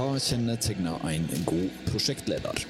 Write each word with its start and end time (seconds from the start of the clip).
Hva 0.00 0.14
kjennetegner 0.16 1.02
en 1.04 1.26
god 1.44 1.74
prosjektleder? 1.90 2.62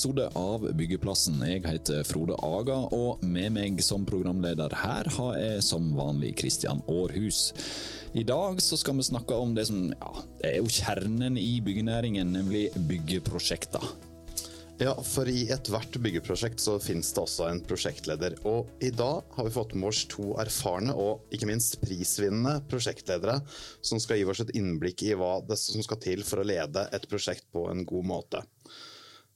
Episode 0.00 0.30
av 0.32 0.62
Byggeplassen. 0.78 1.42
Jeg 1.44 1.60
heter 1.66 2.06
Frode 2.08 2.32
Aga, 2.40 2.78
og 2.96 3.20
med 3.20 3.52
meg 3.52 3.82
som 3.84 4.06
programleder 4.08 4.72
her 4.80 5.04
har 5.12 5.34
jeg 5.36 5.64
som 5.66 5.90
vanlig 5.92 6.30
Kristian 6.40 6.80
Aarhus. 6.88 7.50
I 8.16 8.22
dag 8.24 8.62
så 8.64 8.78
skal 8.80 8.96
vi 8.96 9.04
snakke 9.04 9.36
om 9.36 9.52
det 9.52 9.66
som 9.68 9.90
ja, 9.90 10.12
det 10.38 10.54
er 10.54 10.62
jo 10.62 10.72
kjernen 10.72 11.36
i 11.36 11.58
byggenæringen, 11.60 12.32
nemlig 12.32 12.70
byggeprosjekter. 12.88 13.84
Ja, 14.80 14.94
for 15.04 15.28
i 15.28 15.42
ethvert 15.52 15.98
byggeprosjekt 16.00 16.64
så 16.64 16.78
finnes 16.80 17.12
det 17.12 17.20
også 17.20 17.50
en 17.50 17.60
prosjektleder. 17.60 18.38
Og 18.48 18.72
i 18.80 18.88
dag 18.88 19.20
har 19.36 19.44
vi 19.44 19.52
fått 19.52 19.74
med 19.76 19.90
oss 19.90 20.06
to 20.08 20.30
erfarne 20.40 20.94
og 20.96 21.28
ikke 21.28 21.50
minst 21.50 21.76
prisvinnende 21.82 22.62
prosjektledere 22.72 23.42
som 23.84 24.00
skal 24.00 24.22
gi 24.22 24.24
oss 24.32 24.40
et 24.46 24.56
innblikk 24.56 25.04
i 25.04 25.12
hva 25.12 25.42
det 25.44 25.60
som 25.60 25.84
skal 25.84 26.00
til 26.00 26.24
for 26.24 26.40
å 26.40 26.48
lede 26.54 26.88
et 26.88 27.04
prosjekt 27.12 27.50
på 27.52 27.68
en 27.68 27.84
god 27.84 28.08
måte. 28.14 28.40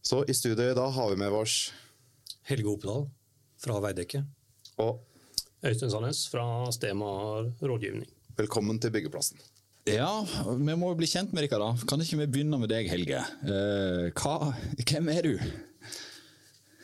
Så 0.04 0.24
i 0.28 0.34
studio 0.34 0.66
i 0.68 0.74
dag 0.76 0.90
har 0.92 1.10
vi 1.10 1.16
med 1.16 1.32
oss 1.32 1.72
Helge 2.44 2.68
Opedal 2.68 3.06
fra 3.56 3.78
Veidekke. 3.80 4.18
Og 4.84 5.00
Øystein 5.64 5.92
Sandnes 5.94 6.26
fra 6.28 6.44
Stemar 6.76 7.48
rådgivning. 7.64 8.10
velkommen 8.36 8.80
til 8.80 8.92
Byggeplassen. 8.92 9.40
Ja, 9.88 10.26
vi 10.60 10.76
må 10.76 10.92
jo 10.92 10.98
bli 11.00 11.08
kjent 11.08 11.32
med 11.32 11.48
dere, 11.48 11.56
da. 11.62 11.88
Kan 11.88 12.04
ikke 12.04 12.20
vi 12.20 12.28
begynne 12.36 12.60
med 12.60 12.68
deg, 12.68 12.90
Helge? 12.92 13.24
Eh, 13.48 14.12
hva, 14.12 14.52
hvem 14.76 15.08
er 15.08 15.22
du? 15.24 15.40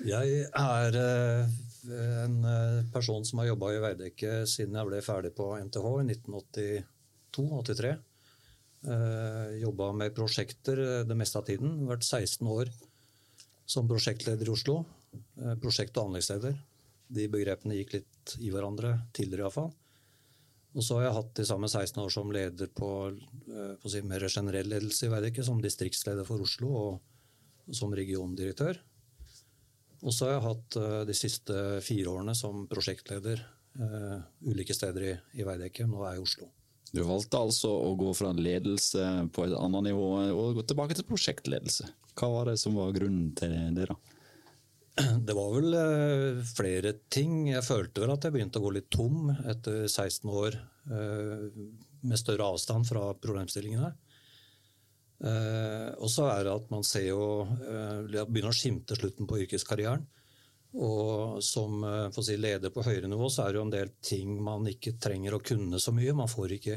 Jeg 0.08 0.48
er 0.48 1.00
eh, 1.04 1.54
en 2.24 2.41
eh, 2.41 2.82
person 2.94 3.24
som 3.28 3.44
har 3.44 3.52
jobba 3.52 3.74
i 3.74 3.84
Veidekke 3.84 4.46
siden 4.48 4.80
jeg 4.80 4.88
ble 4.88 5.04
ferdig 5.04 5.36
på 5.36 5.52
NTH 5.60 5.96
i 6.00 6.08
1982-83. 7.36 7.96
Jobba 9.60 9.92
med 9.92 10.14
prosjekter 10.16 11.04
det 11.04 11.16
meste 11.20 11.36
av 11.36 11.44
tiden. 11.52 11.82
Vært 11.84 12.08
16 12.08 12.48
år 12.48 12.72
som 13.70 13.88
prosjektleder 13.90 14.48
i 14.48 14.54
Oslo. 14.54 14.80
Prosjekt- 15.62 15.98
og 15.98 16.10
anleggsleder. 16.10 16.56
De 17.10 17.26
begrepene 17.30 17.78
gikk 17.78 17.94
litt 17.98 18.34
i 18.42 18.50
hverandre 18.50 18.96
tidligere 19.16 19.46
iallfall. 19.46 19.70
Og 20.70 20.86
så 20.86 20.98
har 20.98 21.08
jeg 21.08 21.16
hatt 21.16 21.32
de 21.40 21.46
samme 21.48 21.70
16 21.70 22.02
år 22.02 22.12
som 22.14 22.30
leder 22.34 22.70
på, 22.70 22.91
på 23.46 23.88
å 23.88 23.91
si, 23.91 24.02
mer 24.06 24.26
generell 24.30 24.70
ledelse 24.70 25.08
i 25.08 25.10
Veidekke, 25.10 25.42
som 25.46 25.62
distriktsleder 25.62 26.26
for 26.26 26.42
Oslo 26.44 26.70
og 26.78 27.74
som 27.74 27.94
regiondirektør. 27.94 28.78
Og 30.00 30.14
så 30.14 30.28
har 30.28 30.36
jeg 30.36 30.46
hatt 30.46 30.78
de 31.10 31.16
siste 31.18 31.56
fire 31.84 32.14
årene 32.14 32.36
som 32.38 32.64
prosjektleder 32.70 33.42
uh, 33.82 34.22
ulike 34.46 34.74
steder 34.74 35.10
i, 35.10 35.12
i 35.42 35.46
Veidekke. 35.46 35.86
Nå 35.91 36.04
er 36.04 36.14
jeg 36.14 36.22
i 36.22 36.28
Oslo. 36.28 36.50
Du 36.91 37.02
valgte 37.06 37.38
altså 37.38 37.70
å 37.70 37.92
gå 37.98 38.12
fra 38.19 38.33
en 38.33 38.42
ledelse 38.42 39.05
på 39.34 39.46
et 39.46 39.55
annet 39.55 39.91
nivå 39.91 40.06
og 40.34 40.56
gå 40.58 40.64
tilbake 40.66 40.97
til 40.98 41.06
prosjektledelse. 41.06 41.86
Hva 42.19 42.30
var 42.32 42.50
det 42.50 42.56
som 42.60 42.74
var 42.78 42.94
grunnen 42.97 43.30
til 43.38 43.55
det? 43.77 43.86
da? 43.92 43.98
Det 45.27 45.36
var 45.36 45.52
vel 45.55 45.77
uh, 45.77 46.42
flere 46.56 46.94
ting. 47.12 47.47
Jeg 47.52 47.64
følte 47.64 48.02
vel 48.02 48.12
at 48.14 48.27
jeg 48.27 48.34
begynte 48.34 48.60
å 48.60 48.66
gå 48.66 48.75
litt 48.75 48.91
tom 48.92 49.31
etter 49.48 49.87
16 49.87 50.31
år 50.34 50.59
uh, 50.91 51.47
med 52.03 52.20
større 52.20 52.48
avstand 52.50 52.88
fra 52.88 53.10
problemstillingene. 53.22 53.93
Uh, 55.20 55.91
og 56.00 56.09
så 56.10 56.31
er 56.32 56.47
det 56.47 56.56
at 56.56 56.70
man 56.72 56.84
ser 56.87 57.10
jo 57.10 57.47
begynner 58.10 58.50
å 58.50 58.56
skimte 58.56 58.98
slutten 58.98 59.28
på 59.31 59.43
yrkeskarrieren. 59.44 60.06
Og 60.70 61.41
som 61.42 61.82
si, 62.14 62.36
leder 62.38 62.70
på 62.70 62.84
høyere 62.86 63.08
nivå 63.10 63.26
så 63.32 63.44
er 63.44 63.53
det 63.53 63.58
jo 63.58 63.66
en 63.66 63.72
del 63.75 63.94
ting 64.06 64.36
man 64.44 64.69
ikke 64.70 64.94
trenger 65.03 65.34
å 65.34 65.42
kunne 65.42 65.81
så 65.82 65.91
mye. 65.94 66.14
Man 66.14 66.31
får 66.31 66.54
ikke 66.60 66.76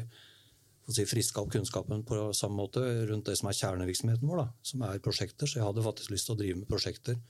si, 0.92 1.06
friska 1.06 1.40
opp 1.40 1.52
kunnskapen 1.52 2.04
på 2.04 2.32
samme 2.36 2.58
måte 2.58 2.82
rundt 3.08 3.28
det 3.30 3.36
som 3.38 3.48
er 3.48 3.58
kjernevirksomheten 3.58 4.28
vår, 4.28 4.42
da, 4.42 4.48
som 4.62 4.84
er 4.88 5.02
prosjekter. 5.04 5.48
Så 5.48 5.60
jeg 5.60 5.66
hadde 5.66 5.84
faktisk 5.84 6.12
lyst 6.12 6.28
til 6.28 6.36
å 6.36 6.40
drive 6.40 6.60
med 6.60 6.70
prosjekter 6.70 7.20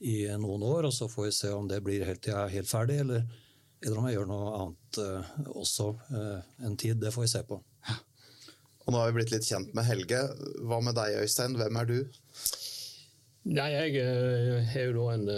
i 0.00 0.24
noen 0.40 0.64
år, 0.64 0.88
og 0.88 0.94
så 0.96 1.08
får 1.12 1.28
vi 1.28 1.36
se 1.36 1.52
om 1.52 1.68
det 1.68 1.82
blir 1.84 2.06
helt 2.08 2.22
til 2.24 2.34
jeg 2.34 2.40
er 2.42 2.54
helt 2.56 2.70
ferdig, 2.70 3.00
eller, 3.04 3.26
eller 3.84 4.00
om 4.00 4.08
jeg 4.08 4.16
gjør 4.16 4.30
noe 4.30 4.52
annet 4.60 5.00
uh, 5.04 5.34
også 5.60 5.90
uh, 6.12 6.38
en 6.66 6.76
tid. 6.80 7.00
Det 7.00 7.12
får 7.14 7.26
vi 7.26 7.32
se 7.34 7.44
på. 7.48 7.60
Og 8.80 8.94
nå 8.94 9.00
har 9.00 9.10
vi 9.10 9.20
blitt 9.20 9.32
litt 9.34 9.46
kjent 9.46 9.74
med 9.76 9.86
Helge. 9.86 10.22
Hva 10.66 10.80
med 10.84 10.96
deg, 10.96 11.20
Øystein? 11.20 11.56
Hvem 11.60 11.80
er 11.82 11.90
du? 11.90 11.98
Nei, 13.50 13.70
jeg 13.76 14.04
uh, 14.04 14.76
er 14.76 14.88
jo 14.88 14.96
da 14.96 15.08
en 15.16 15.28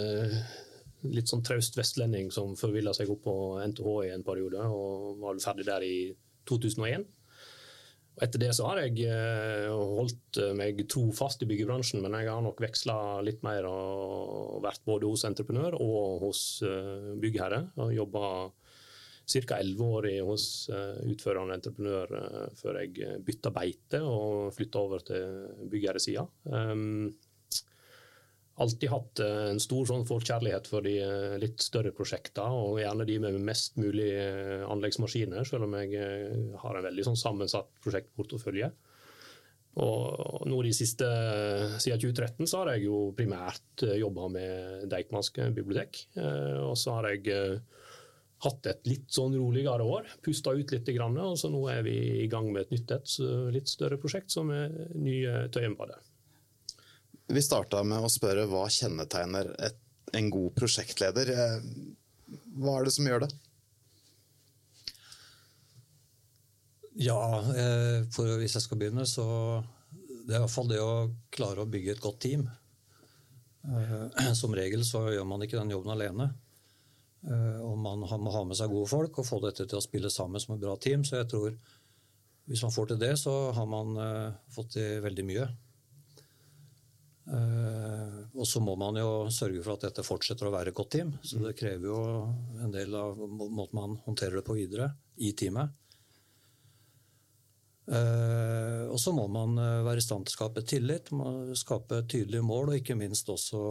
litt 1.11 1.31
sånn 1.31 1.43
traust 1.45 1.75
vestlending 1.77 2.31
som 2.31 2.55
forvilla 2.59 2.93
seg 2.95 3.11
opp 3.11 3.25
på 3.25 3.35
NTH 3.63 3.97
i 4.07 4.13
en 4.13 4.23
periode, 4.25 4.63
og 4.69 5.19
var 5.23 5.41
ferdig 5.43 5.67
der 5.67 5.83
i 5.87 5.97
2001. 6.49 7.05
Og 8.13 8.21
etter 8.21 8.43
det 8.43 8.51
så 8.53 8.67
har 8.69 8.83
jeg 8.83 9.07
holdt 9.73 10.37
meg 10.53 10.83
trofast 10.91 11.41
i 11.41 11.47
byggebransjen, 11.49 12.03
men 12.03 12.13
jeg 12.19 12.29
har 12.29 12.43
nok 12.45 12.61
veksla 12.61 12.97
litt 13.25 13.41
mer 13.45 13.65
og 13.65 14.59
vært 14.61 14.83
både 14.85 15.09
hos 15.09 15.25
entreprenør 15.25 15.79
og 15.81 16.27
hos 16.27 16.43
byggherre. 17.23 17.63
Og 17.81 17.95
jobba 17.95 18.29
ca. 19.23 19.57
11 19.57 19.81
år 19.87 20.09
hos 20.27 20.45
utførende 21.09 21.57
entreprenør 21.57 22.13
før 22.59 22.83
jeg 22.83 23.17
bytta 23.25 23.53
beite 23.55 24.03
og 24.05 24.53
flytta 24.53 24.85
over 24.85 25.05
til 25.09 25.67
byggherresida. 25.73 26.27
Alltid 28.61 28.91
hatt 28.91 29.19
en 29.25 29.59
stor 29.61 29.87
sånn 29.89 30.03
forkjærlighet 30.05 30.67
for 30.69 30.85
de 30.85 30.99
litt 31.41 31.63
større 31.65 31.89
prosjektene, 31.95 32.53
og 32.53 32.81
gjerne 32.83 33.07
de 33.09 33.15
med 33.23 33.39
mest 33.41 33.79
mulig 33.81 34.11
anleggsmaskiner, 34.69 35.47
selv 35.49 35.65
om 35.65 35.73
jeg 35.79 35.97
har 36.61 36.77
en 36.77 36.85
veldig 36.85 37.07
sånn 37.07 37.17
sammensatt 37.17 37.71
prosjektportefølje. 37.81 38.69
Og 39.81 40.45
nå 40.45 40.59
de 40.61 40.73
siste, 40.75 41.07
Siden 41.81 41.97
2013 42.03 42.45
så 42.45 42.61
har 42.61 42.75
jeg 42.75 42.85
jo 42.85 43.07
primært 43.17 43.81
jobba 43.97 44.29
med 44.29 44.85
Deichmanske 44.91 45.49
bibliotek. 45.55 46.03
Og 46.61 46.77
så 46.77 46.99
har 46.99 47.09
jeg 47.09 47.57
hatt 48.43 48.69
et 48.69 48.85
litt 48.89 49.09
sånn 49.13 49.33
roligere 49.39 49.85
år, 49.87 50.13
pusta 50.21 50.53
ut 50.53 50.73
litt. 50.75 50.93
Og 50.93 51.37
så 51.41 51.49
nå 51.49 51.65
er 51.73 51.81
vi 51.87 51.97
i 52.21 52.29
gang 52.29 52.51
med 52.53 52.67
et 52.67 52.75
nytt 52.75 52.93
et 52.99 53.17
litt 53.55 53.71
større 53.71 53.97
prosjekt, 53.97 54.29
som 54.35 54.51
er 54.53 54.69
nye 54.93 55.47
Tøyenbadet. 55.49 55.97
Vi 57.27 57.41
starta 57.41 57.83
med 57.87 58.03
å 58.03 58.11
spørre 58.11 58.45
hva 58.51 58.65
kjennetegner 58.71 59.53
et, 59.63 59.79
en 60.13 60.29
god 60.33 60.51
prosjektleder. 60.57 61.31
Hva 62.59 62.79
er 62.79 62.87
det 62.87 62.93
som 62.95 63.07
gjør 63.07 63.23
det? 63.25 63.29
Ja, 66.99 67.21
for 68.13 68.35
hvis 68.37 68.53
jeg 68.57 68.65
skal 68.67 68.77
begynne, 68.81 69.07
så 69.09 69.25
det 70.23 70.35
er 70.35 70.41
i 70.41 70.43
hvert 70.43 70.53
fall 70.53 70.69
det 70.69 70.81
å 70.83 71.09
klare 71.33 71.63
å 71.63 71.69
bygge 71.69 71.95
et 71.95 72.03
godt 72.03 72.21
team. 72.27 72.45
Som 74.39 74.53
regel 74.55 74.83
så 74.87 75.05
gjør 75.11 75.25
man 75.27 75.43
ikke 75.43 75.57
den 75.57 75.71
jobben 75.73 75.93
alene. 75.95 76.29
Og 77.63 77.77
man 77.79 78.03
må 78.03 78.31
ha 78.35 78.43
med 78.43 78.57
seg 78.59 78.71
gode 78.71 78.91
folk 78.91 79.19
og 79.19 79.27
få 79.27 79.39
dette 79.43 79.65
til 79.65 79.79
å 79.79 79.83
spille 79.83 80.11
sammen 80.11 80.43
som 80.43 80.55
et 80.55 80.63
bra 80.63 80.75
team. 80.75 81.05
Så 81.07 81.21
jeg 81.21 81.29
tror 81.31 81.55
hvis 82.51 82.63
man 82.65 82.73
får 82.75 82.91
til 82.91 82.99
det, 82.99 83.13
så 83.21 83.33
har 83.55 83.67
man 83.71 83.95
fått 84.51 84.75
til 84.75 84.99
veldig 85.03 85.25
mye. 85.27 85.47
Uh, 87.23 88.25
og 88.35 88.43
så 88.47 88.59
må 88.59 88.73
man 88.75 88.97
jo 88.99 89.29
sørge 89.31 89.61
for 89.63 89.77
at 89.77 89.85
dette 89.85 90.03
fortsetter 90.03 90.49
å 90.49 90.53
være 90.53 90.73
et 90.73 90.77
godt 90.77 90.91
team. 90.97 91.13
Så 91.23 91.39
det 91.43 91.55
krever 91.59 91.87
jo 91.87 92.01
en 92.63 92.73
del 92.73 92.95
av 92.99 93.15
måten 93.17 93.79
man 93.79 93.95
håndterer 94.03 94.41
det 94.41 94.47
på 94.47 94.57
videre 94.57 94.89
i 95.23 95.31
teamet. 95.37 95.79
Uh, 97.83 98.87
og 98.89 98.99
så 99.01 99.11
må 99.15 99.25
man 99.31 99.57
være 99.57 99.99
i 99.99 100.03
stand 100.03 100.27
til 100.27 100.35
å 100.35 100.37
skape 100.37 100.63
tillit, 100.67 101.09
skape 101.59 102.03
tydelige 102.11 102.45
mål 102.45 102.71
og 102.71 102.79
ikke 102.79 102.99
minst 102.99 103.31
også 103.31 103.63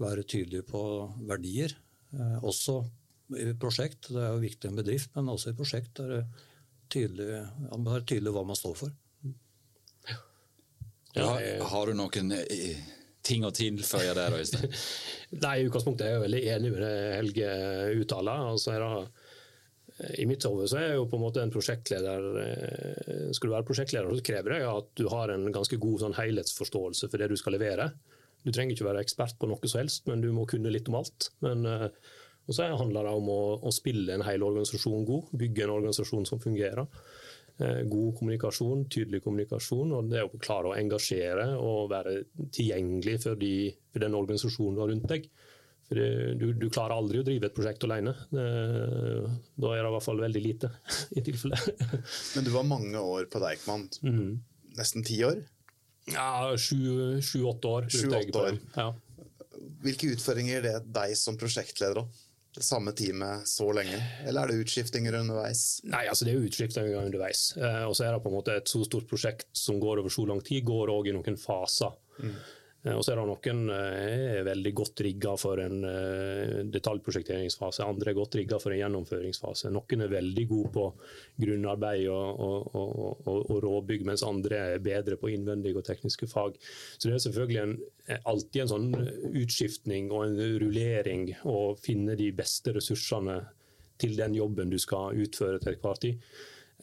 være 0.00 0.24
tydelig 0.28 0.62
på 0.68 0.82
verdier. 1.28 1.72
Også 2.44 2.78
i 3.34 3.50
prosjekt. 3.58 4.10
Det 4.12 4.20
er 4.22 4.36
jo 4.36 4.44
viktig 4.44 4.68
i 4.68 4.72
en 4.72 4.78
bedrift, 4.78 5.10
men 5.16 5.32
også 5.32 5.52
i 5.52 5.56
prosjekt 5.58 6.00
er 6.04 6.12
det 6.12 6.22
tydelig, 6.92 7.40
er 7.40 8.06
tydelig 8.06 8.32
hva 8.36 8.44
man 8.46 8.58
står 8.58 8.76
for. 8.78 8.94
Ja, 11.16 11.32
har 11.72 11.88
du 11.88 11.96
noen 11.96 12.32
ting 13.26 13.46
å 13.46 13.52
tilføye 13.54 14.14
der, 14.16 14.34
Øystein? 14.36 14.72
Nei, 15.44 15.54
I 15.60 15.68
utgangspunktet 15.68 16.06
er 16.06 16.16
jeg 16.16 16.24
veldig 16.26 16.42
enig 16.54 16.72
med 16.74 16.84
det 16.84 16.96
Helge 17.16 17.54
uttaler. 18.02 18.44
Altså, 18.52 18.76
I 20.20 20.26
mitt 20.28 20.44
hode 20.46 20.68
er 20.76 20.90
jeg 20.90 21.00
jo 21.00 21.08
på 21.10 21.18
en 21.18 21.24
måte 21.24 21.42
en 21.42 21.54
prosjektleder 21.54 22.28
Skal 23.34 23.48
du 23.48 23.54
være 23.54 23.66
prosjektleder, 23.66 24.12
så 24.12 24.28
krever 24.28 24.54
det 24.54 24.60
at 24.68 24.92
du 25.00 25.06
har 25.12 25.32
en 25.34 25.48
ganske 25.54 25.80
god 25.82 26.04
sånn, 26.04 26.18
helhetsforståelse 26.20 27.10
for 27.10 27.22
det 27.22 27.32
du 27.32 27.38
skal 27.40 27.56
levere. 27.56 27.90
Du 28.46 28.52
trenger 28.52 28.76
ikke 28.76 28.86
være 28.86 29.02
ekspert 29.02 29.40
på 29.40 29.48
noe 29.50 29.66
som 29.66 29.82
helst, 29.82 30.04
men 30.06 30.22
du 30.22 30.30
må 30.34 30.46
kunne 30.46 30.70
litt 30.70 30.86
om 30.92 31.00
alt. 31.00 31.32
Men, 31.42 31.66
Og 32.46 32.54
så 32.54 32.68
handler 32.78 33.08
det 33.08 33.14
om 33.18 33.30
å, 33.32 33.40
å 33.58 33.72
spille 33.74 34.14
en 34.14 34.22
hel 34.22 34.44
organisasjon 34.46 35.06
god, 35.08 35.32
bygge 35.34 35.64
en 35.64 35.72
organisasjon 35.80 36.28
som 36.28 36.38
fungerer. 36.38 36.86
Eh, 37.56 37.82
god 37.88 38.18
kommunikasjon, 38.18 38.82
tydelig 38.92 39.22
kommunikasjon, 39.24 39.94
og 39.96 40.10
det 40.10 40.26
å 40.26 40.32
klare 40.36 40.68
å 40.68 40.76
engasjere 40.76 41.54
og 41.56 41.86
være 41.88 42.18
tilgjengelig 42.52 43.14
for, 43.22 43.38
de, 43.40 43.70
for 43.94 44.04
den 44.04 44.16
organisasjonen 44.18 44.76
du 44.76 44.82
har 44.82 44.90
rundt 44.92 45.06
deg. 45.08 45.30
For 45.86 46.02
du, 46.36 46.50
du, 46.58 46.66
klarer 46.68 46.98
aldri 46.98 47.22
å 47.22 47.24
drive 47.24 47.48
et 47.48 47.56
prosjekt 47.56 47.86
alene. 47.86 48.12
Eh, 48.28 49.30
da 49.56 49.72
er 49.72 49.80
det 49.80 49.88
i 49.88 49.94
hvert 49.94 50.04
fall 50.04 50.20
veldig 50.20 50.42
lite, 50.44 50.70
i 51.16 51.24
tilfelle. 51.24 51.62
Men 52.36 52.44
du 52.44 52.52
var 52.52 52.68
mange 52.68 53.00
år 53.00 53.30
på 53.32 53.40
Deichman. 53.40 53.88
Mm. 54.04 54.36
Nesten 54.76 55.06
ti 55.06 55.22
år? 55.24 55.40
Ja, 56.12 56.52
sju-åtte 56.60 57.72
år. 57.72 57.88
Sju, 57.88 58.12
år. 58.36 58.60
Ja. 58.76 58.90
Hvilke 59.86 60.12
utfordringer 60.12 60.60
er 60.60 60.66
det 60.66 60.92
deg 60.92 61.16
som 61.16 61.40
prosjektleder? 61.40 62.04
Det 62.56 62.64
samme 62.64 62.92
teamet 62.96 63.48
så 63.48 63.66
lenge, 63.76 63.98
eller 64.24 64.46
er 64.46 64.52
det 64.52 64.62
utskiftinger 64.64 65.18
underveis? 65.18 65.64
Nei, 65.84 66.06
altså 66.08 66.24
Det 66.24 66.32
er 66.32 66.46
utskiftinger 66.46 67.02
underveis. 67.02 67.50
Eh, 67.58 67.82
og 67.84 67.92
så 67.98 68.06
er 68.06 68.14
det 68.14 68.22
på 68.24 68.32
en 68.32 68.36
måte 68.38 68.54
et 68.56 68.70
så 68.70 68.80
stort 68.86 69.08
prosjekt 69.10 69.50
som 69.52 69.76
går 69.82 70.00
over 70.00 70.12
så 70.12 70.24
lang 70.28 70.40
tid, 70.44 70.64
går 70.64 70.92
òg 70.94 71.10
i 71.10 71.14
noen 71.16 71.36
faser. 71.36 71.92
Mm. 72.24 72.38
Eh, 72.86 72.94
og 72.94 73.02
så 73.04 73.12
er 73.12 73.20
det 73.20 73.26
noen 73.28 73.72
eh, 73.74 74.24
er 74.38 74.46
veldig 74.46 74.72
godt 74.76 75.02
rigga 75.06 75.34
for 75.40 75.60
en 75.62 75.82
eh, 75.88 76.62
detaljprosjekteringsfase, 76.72 77.86
andre 77.86 78.12
er 78.12 78.18
godt 78.18 78.38
rigga 78.38 78.60
for 78.62 78.74
en 78.74 78.80
gjennomføringsfase. 78.82 79.72
Noen 79.74 80.06
er 80.06 80.12
veldig 80.12 80.46
gode 80.50 80.72
på 80.76 80.86
grunnarbeid 81.42 82.06
og, 82.12 82.40
og, 82.46 82.70
og, 82.76 83.28
og, 83.42 83.58
råbygg, 83.66 84.06
mens 84.08 84.24
andre 84.26 84.62
er 84.76 84.84
bedre 84.84 85.18
på 85.20 85.32
innvendige 85.34 85.80
og 85.80 85.86
tekniske 85.88 86.30
fag. 86.30 86.58
Så 86.96 87.08
det 87.08 87.16
er 87.16 87.24
selvfølgelig 87.26 87.62
en, 87.64 87.76
alltid 88.22 88.62
en 88.64 88.74
sånn 88.74 88.90
utskiftning 89.34 90.12
og 90.14 90.28
en 90.28 90.40
rullering 90.62 91.30
å 91.48 91.72
finne 91.80 92.16
de 92.18 92.30
beste 92.36 92.74
ressursene 92.76 93.40
til 94.00 94.12
den 94.18 94.36
jobben 94.36 94.70
du 94.70 94.78
skal 94.80 95.16
utføre 95.16 95.58
til 95.62 95.74
enhver 95.74 96.02
tid. 96.02 96.20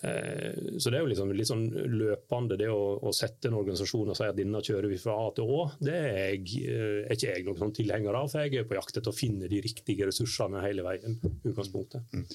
Eh, 0.04 0.78
så 0.78 0.92
det 0.92 0.98
er 0.98 1.06
jo 1.06 1.10
liksom 1.12 1.30
litt 1.32 1.48
sånn 1.48 1.64
løpende, 1.96 2.58
det 2.60 2.68
å, 2.68 2.98
å, 3.00 3.12
sette 3.16 3.48
en 3.48 3.56
organisasjon 3.56 4.12
og 4.12 4.18
si 4.18 4.26
at 4.28 4.36
denne 4.36 4.60
kjører 4.64 4.90
vi 4.92 5.00
fra 5.00 5.16
A 5.16 5.30
til 5.36 5.48
Å, 5.48 5.60
det 5.80 5.94
er, 5.96 6.18
jeg, 6.34 6.64
eh, 6.68 6.98
er 7.06 7.16
ikke 7.16 7.30
jeg 7.30 7.46
noen 7.48 7.62
sånn 7.62 7.76
tilhenger 7.78 8.18
av. 8.20 8.28
For 8.32 8.44
jeg 8.44 8.60
er 8.60 8.68
på 8.68 8.76
jakt 8.76 9.00
etter 9.00 9.14
å 9.14 9.16
finne 9.16 9.48
de 9.52 9.62
riktige 9.64 10.10
ressursene 10.10 10.64
hele 10.66 10.84
veien. 10.84 11.16
utgangspunktet. 11.24 12.04
Mm. 12.12 12.26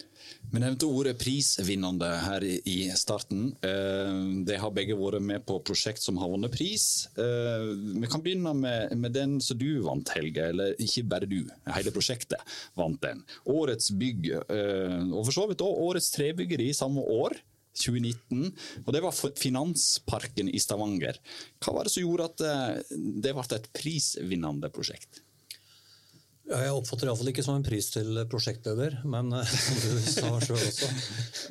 Vi 0.54 0.62
nevnte 0.62 0.88
ordet 0.88 1.18
prisvinnende 1.20 2.08
her 2.24 2.44
i 2.48 2.78
starten. 2.96 3.50
Det 3.60 4.48
de 4.48 4.60
har 4.60 4.72
begge 4.74 4.96
vært 4.98 5.24
med 5.24 5.44
på 5.46 5.58
prosjekt 5.66 6.02
som 6.02 6.18
har 6.20 6.30
vunnet 6.32 6.52
pris. 6.54 7.08
Vi 7.16 8.10
kan 8.10 8.22
begynne 8.24 8.54
med, 8.56 8.94
med 8.98 9.14
den 9.16 9.36
som 9.44 9.58
du 9.60 9.80
vant, 9.84 10.08
Helge. 10.16 10.48
Eller 10.52 10.74
ikke 10.82 11.04
bare 11.10 11.28
du, 11.30 11.40
hele 11.76 11.92
prosjektet 11.94 12.56
vant 12.78 13.00
den. 13.04 13.22
Årets 13.48 13.92
bygg, 13.98 14.30
og 14.38 15.20
for 15.20 15.34
så 15.34 15.46
vidt 15.50 15.64
òg 15.64 15.84
årets 15.90 16.10
trebyggeri 16.14 16.70
samme 16.76 17.04
år. 17.18 17.36
2019. 17.78 18.50
og 18.84 18.92
Det 18.94 19.02
var 19.04 19.16
Finansparken 19.38 20.50
i 20.50 20.60
Stavanger. 20.62 21.18
Hva 21.62 21.76
var 21.76 21.86
det 21.86 21.94
som 21.94 22.04
gjorde 22.04 22.28
at 22.28 22.44
eh, 22.48 22.98
det 23.22 23.34
ble 23.36 23.46
et 23.56 23.72
prisvinnende 23.76 24.70
prosjekt? 24.74 25.22
Jeg 26.48 26.72
oppfatter 26.72 27.04
det 27.04 27.10
iallfall 27.10 27.28
ikke 27.28 27.42
som 27.44 27.58
en 27.58 27.64
pris 27.66 27.90
til 27.92 28.22
prosjektleder, 28.32 29.02
men 29.12 29.34
eh, 29.36 29.54
som 29.64 29.80
du 29.84 30.02
sa 30.06 30.32
sjøl 30.42 30.58
også. 30.58 30.90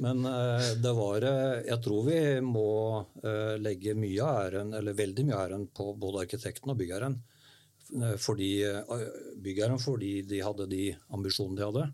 Men 0.06 0.25
eh, 0.25 0.74
det 0.81 0.94
var 0.97 1.27
Jeg 1.68 1.79
tror 1.85 2.07
vi 2.09 2.21
må 2.44 2.69
legge 3.62 3.97
mye 3.97 4.25
av 4.25 4.44
æren, 4.47 4.75
eller 4.77 4.97
veldig 4.97 5.27
mye 5.27 5.38
av 5.38 5.47
æren 5.47 5.68
på 5.69 5.91
både 6.00 6.25
arkitekten 6.25 6.73
og 6.73 6.80
byggherren. 6.80 7.19
Fordi, 8.19 8.50
byggherren 9.39 9.80
fordi 9.80 10.18
de 10.27 10.41
hadde 10.44 10.65
de 10.68 10.89
ambisjonene 11.15 11.56
de 11.56 11.63
hadde. 11.63 11.85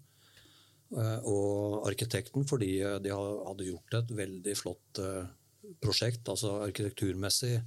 Eh, 0.94 1.26
og 1.26 1.88
arkitekten 1.90 2.46
fordi 2.46 2.76
eh, 2.84 3.00
de 3.02 3.14
hadde 3.14 3.66
gjort 3.70 3.96
et 3.98 4.12
veldig 4.14 4.54
flott 4.58 5.02
eh, 5.02 5.24
prosjekt, 5.82 6.28
altså 6.30 6.60
arkitekturmessig. 6.68 7.58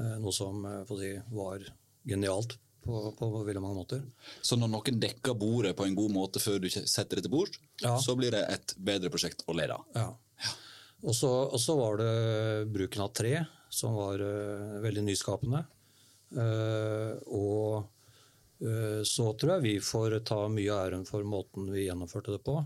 Noe 0.00 0.32
som 0.32 0.62
si, 0.96 1.10
var 1.34 1.60
genialt 2.08 2.54
på, 2.80 3.00
på, 3.18 3.26
veldig 3.44 3.60
mange 3.60 3.76
måter. 3.82 4.04
Så 4.40 4.56
når 4.56 4.70
noen 4.72 5.00
dekker 5.02 5.36
bordet 5.36 5.74
på 5.76 5.84
en 5.84 5.96
god 5.98 6.14
måte 6.14 6.40
før 6.40 6.56
du 6.62 6.70
setter 6.72 7.18
det 7.18 7.26
til 7.26 7.34
bord, 7.34 7.58
ja. 7.82 7.98
så 8.00 8.14
blir 8.16 8.32
det 8.32 8.40
et 8.54 8.72
bedre 8.80 9.10
prosjekt 9.12 9.44
å 9.44 9.56
lede? 9.58 9.76
Ja. 9.98 10.06
ja. 10.40 10.54
Og 11.04 11.12
så 11.18 11.76
var 11.76 12.00
det 12.00 12.14
bruken 12.72 13.04
av 13.04 13.12
tre, 13.12 13.34
som 13.68 13.98
var 13.98 14.24
veldig 14.86 15.04
nyskapende. 15.10 15.66
Og 17.28 17.84
så 18.60 19.24
tror 19.40 19.54
jeg 19.54 19.64
vi 19.64 19.74
får 19.80 20.18
ta 20.28 20.42
mye 20.52 20.74
æren 20.76 21.06
for 21.08 21.24
måten 21.24 21.70
vi 21.72 21.86
gjennomførte 21.86 22.34
det 22.34 22.42
på. 22.44 22.58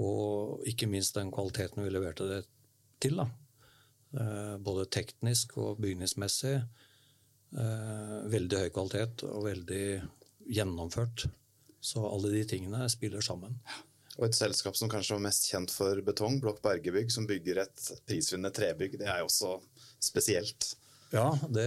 Og 0.00 0.62
ikke 0.70 0.88
minst 0.88 1.16
den 1.18 1.32
kvaliteten 1.34 1.82
vi 1.84 1.92
leverte 1.92 2.28
det 2.28 2.40
til. 3.02 3.18
Da. 3.20 3.26
Eh, 4.20 4.56
både 4.62 4.88
teknisk 4.90 5.56
og 5.60 5.80
bygningsmessig. 5.82 6.56
Eh, 7.50 8.16
veldig 8.30 8.64
høy 8.64 8.72
kvalitet 8.74 9.24
og 9.26 9.46
veldig 9.46 9.84
gjennomført. 10.50 11.26
Så 11.80 12.02
alle 12.06 12.32
de 12.34 12.44
tingene 12.44 12.88
spiller 12.92 13.24
sammen. 13.24 13.56
Og 14.18 14.26
et 14.26 14.36
selskap 14.36 14.76
som 14.76 14.90
kanskje 14.90 15.16
var 15.16 15.24
mest 15.24 15.46
kjent 15.48 15.72
for 15.72 16.00
betong, 16.04 16.40
Blokk 16.42 16.60
Bergebygg, 16.64 17.12
som 17.14 17.28
bygger 17.30 17.62
et 17.62 17.84
prisvinnende 18.08 18.52
trebygg, 18.52 18.98
det 19.00 19.08
er 19.08 19.22
jo 19.22 19.30
også 19.30 19.54
spesielt. 20.02 20.74
Ja, 21.10 21.38
det, 21.48 21.66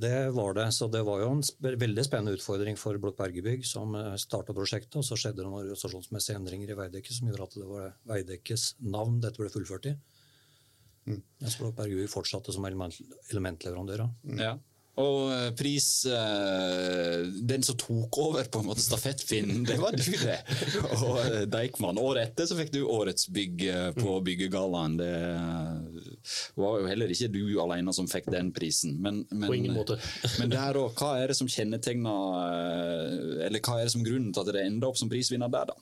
det, 0.00 0.30
var 0.32 0.54
det. 0.54 0.72
Så 0.72 0.88
det 0.88 1.02
var 1.04 1.20
jo 1.20 1.32
en 1.34 1.42
veldig 1.80 2.04
spennende 2.06 2.36
utfordring 2.38 2.78
for 2.80 2.96
Blokk 3.00 3.18
Bergebygg, 3.18 3.66
som 3.68 3.92
eh, 3.98 4.14
starta 4.20 4.56
prosjektet. 4.56 4.96
Og 5.00 5.04
så 5.04 5.18
skjedde 5.20 5.42
det 5.42 5.48
noen 5.48 5.60
organisasjonsmessige 5.60 6.40
endringer 6.40 6.72
i 6.72 6.78
Veidekke 6.78 7.12
som 7.12 7.28
gjorde 7.28 7.50
at 7.50 7.58
det 7.60 7.66
var 7.68 7.90
Veidekkes 8.14 8.70
navn 8.88 9.20
dette 9.24 9.42
ble 9.42 9.52
fullført 9.52 9.90
i. 9.92 9.96
Mm. 11.06 11.20
Mens 11.42 11.58
Blokk 11.60 11.76
Bergebygg 11.76 12.08
fortsatte 12.10 12.54
som 12.54 12.64
element, 12.68 12.96
elementleverandør. 13.28 14.06
Mm. 14.24 14.40
Ja. 14.40 14.54
Og 14.96 15.28
eh, 15.34 15.50
pris 15.52 15.90
eh, 16.08 17.26
Den 17.28 17.66
som 17.66 17.76
tok 17.76 18.16
over 18.22 18.48
på 18.48 18.62
en 18.62 18.70
måte 18.70 18.80
stafettpinnen, 18.80 19.66
det 19.68 19.76
var 19.82 19.92
du, 19.92 20.00
det. 20.00 20.38
Og 21.04 21.20
Deichman. 21.52 22.00
Året 22.00 22.30
etter 22.30 22.48
så 22.48 22.56
fikk 22.56 22.72
du 22.72 22.86
Årets 22.88 23.28
bygg 23.28 23.68
på 24.00 24.16
Byggegallaen. 24.24 24.96
Det 24.96 25.12
var 26.58 26.80
jo 26.80 26.90
heller 26.90 27.12
ikke 27.12 27.30
du 27.32 27.42
alene 27.62 27.94
som 27.96 28.08
fikk 28.10 28.30
den 28.34 28.52
prisen. 28.56 28.96
Men, 29.02 29.24
men, 29.30 29.48
på 29.48 29.58
ingen 29.58 29.76
måte. 29.76 29.98
men 30.40 30.52
der 30.52 30.78
òg, 30.80 30.94
hva 30.98 31.16
er 31.20 31.32
det 31.32 31.38
som 31.38 31.50
kjennetegner 31.50 33.44
Eller 33.46 33.62
hva 33.62 33.80
er 33.80 33.88
det 33.88 33.94
som 33.94 34.04
grunnen 34.06 34.32
til 34.34 34.42
at 34.42 34.54
det 34.54 34.64
ender 34.66 34.90
opp 34.90 34.98
som 35.00 35.12
prisvinner 35.12 35.52
der, 35.52 35.72
da? 35.72 35.78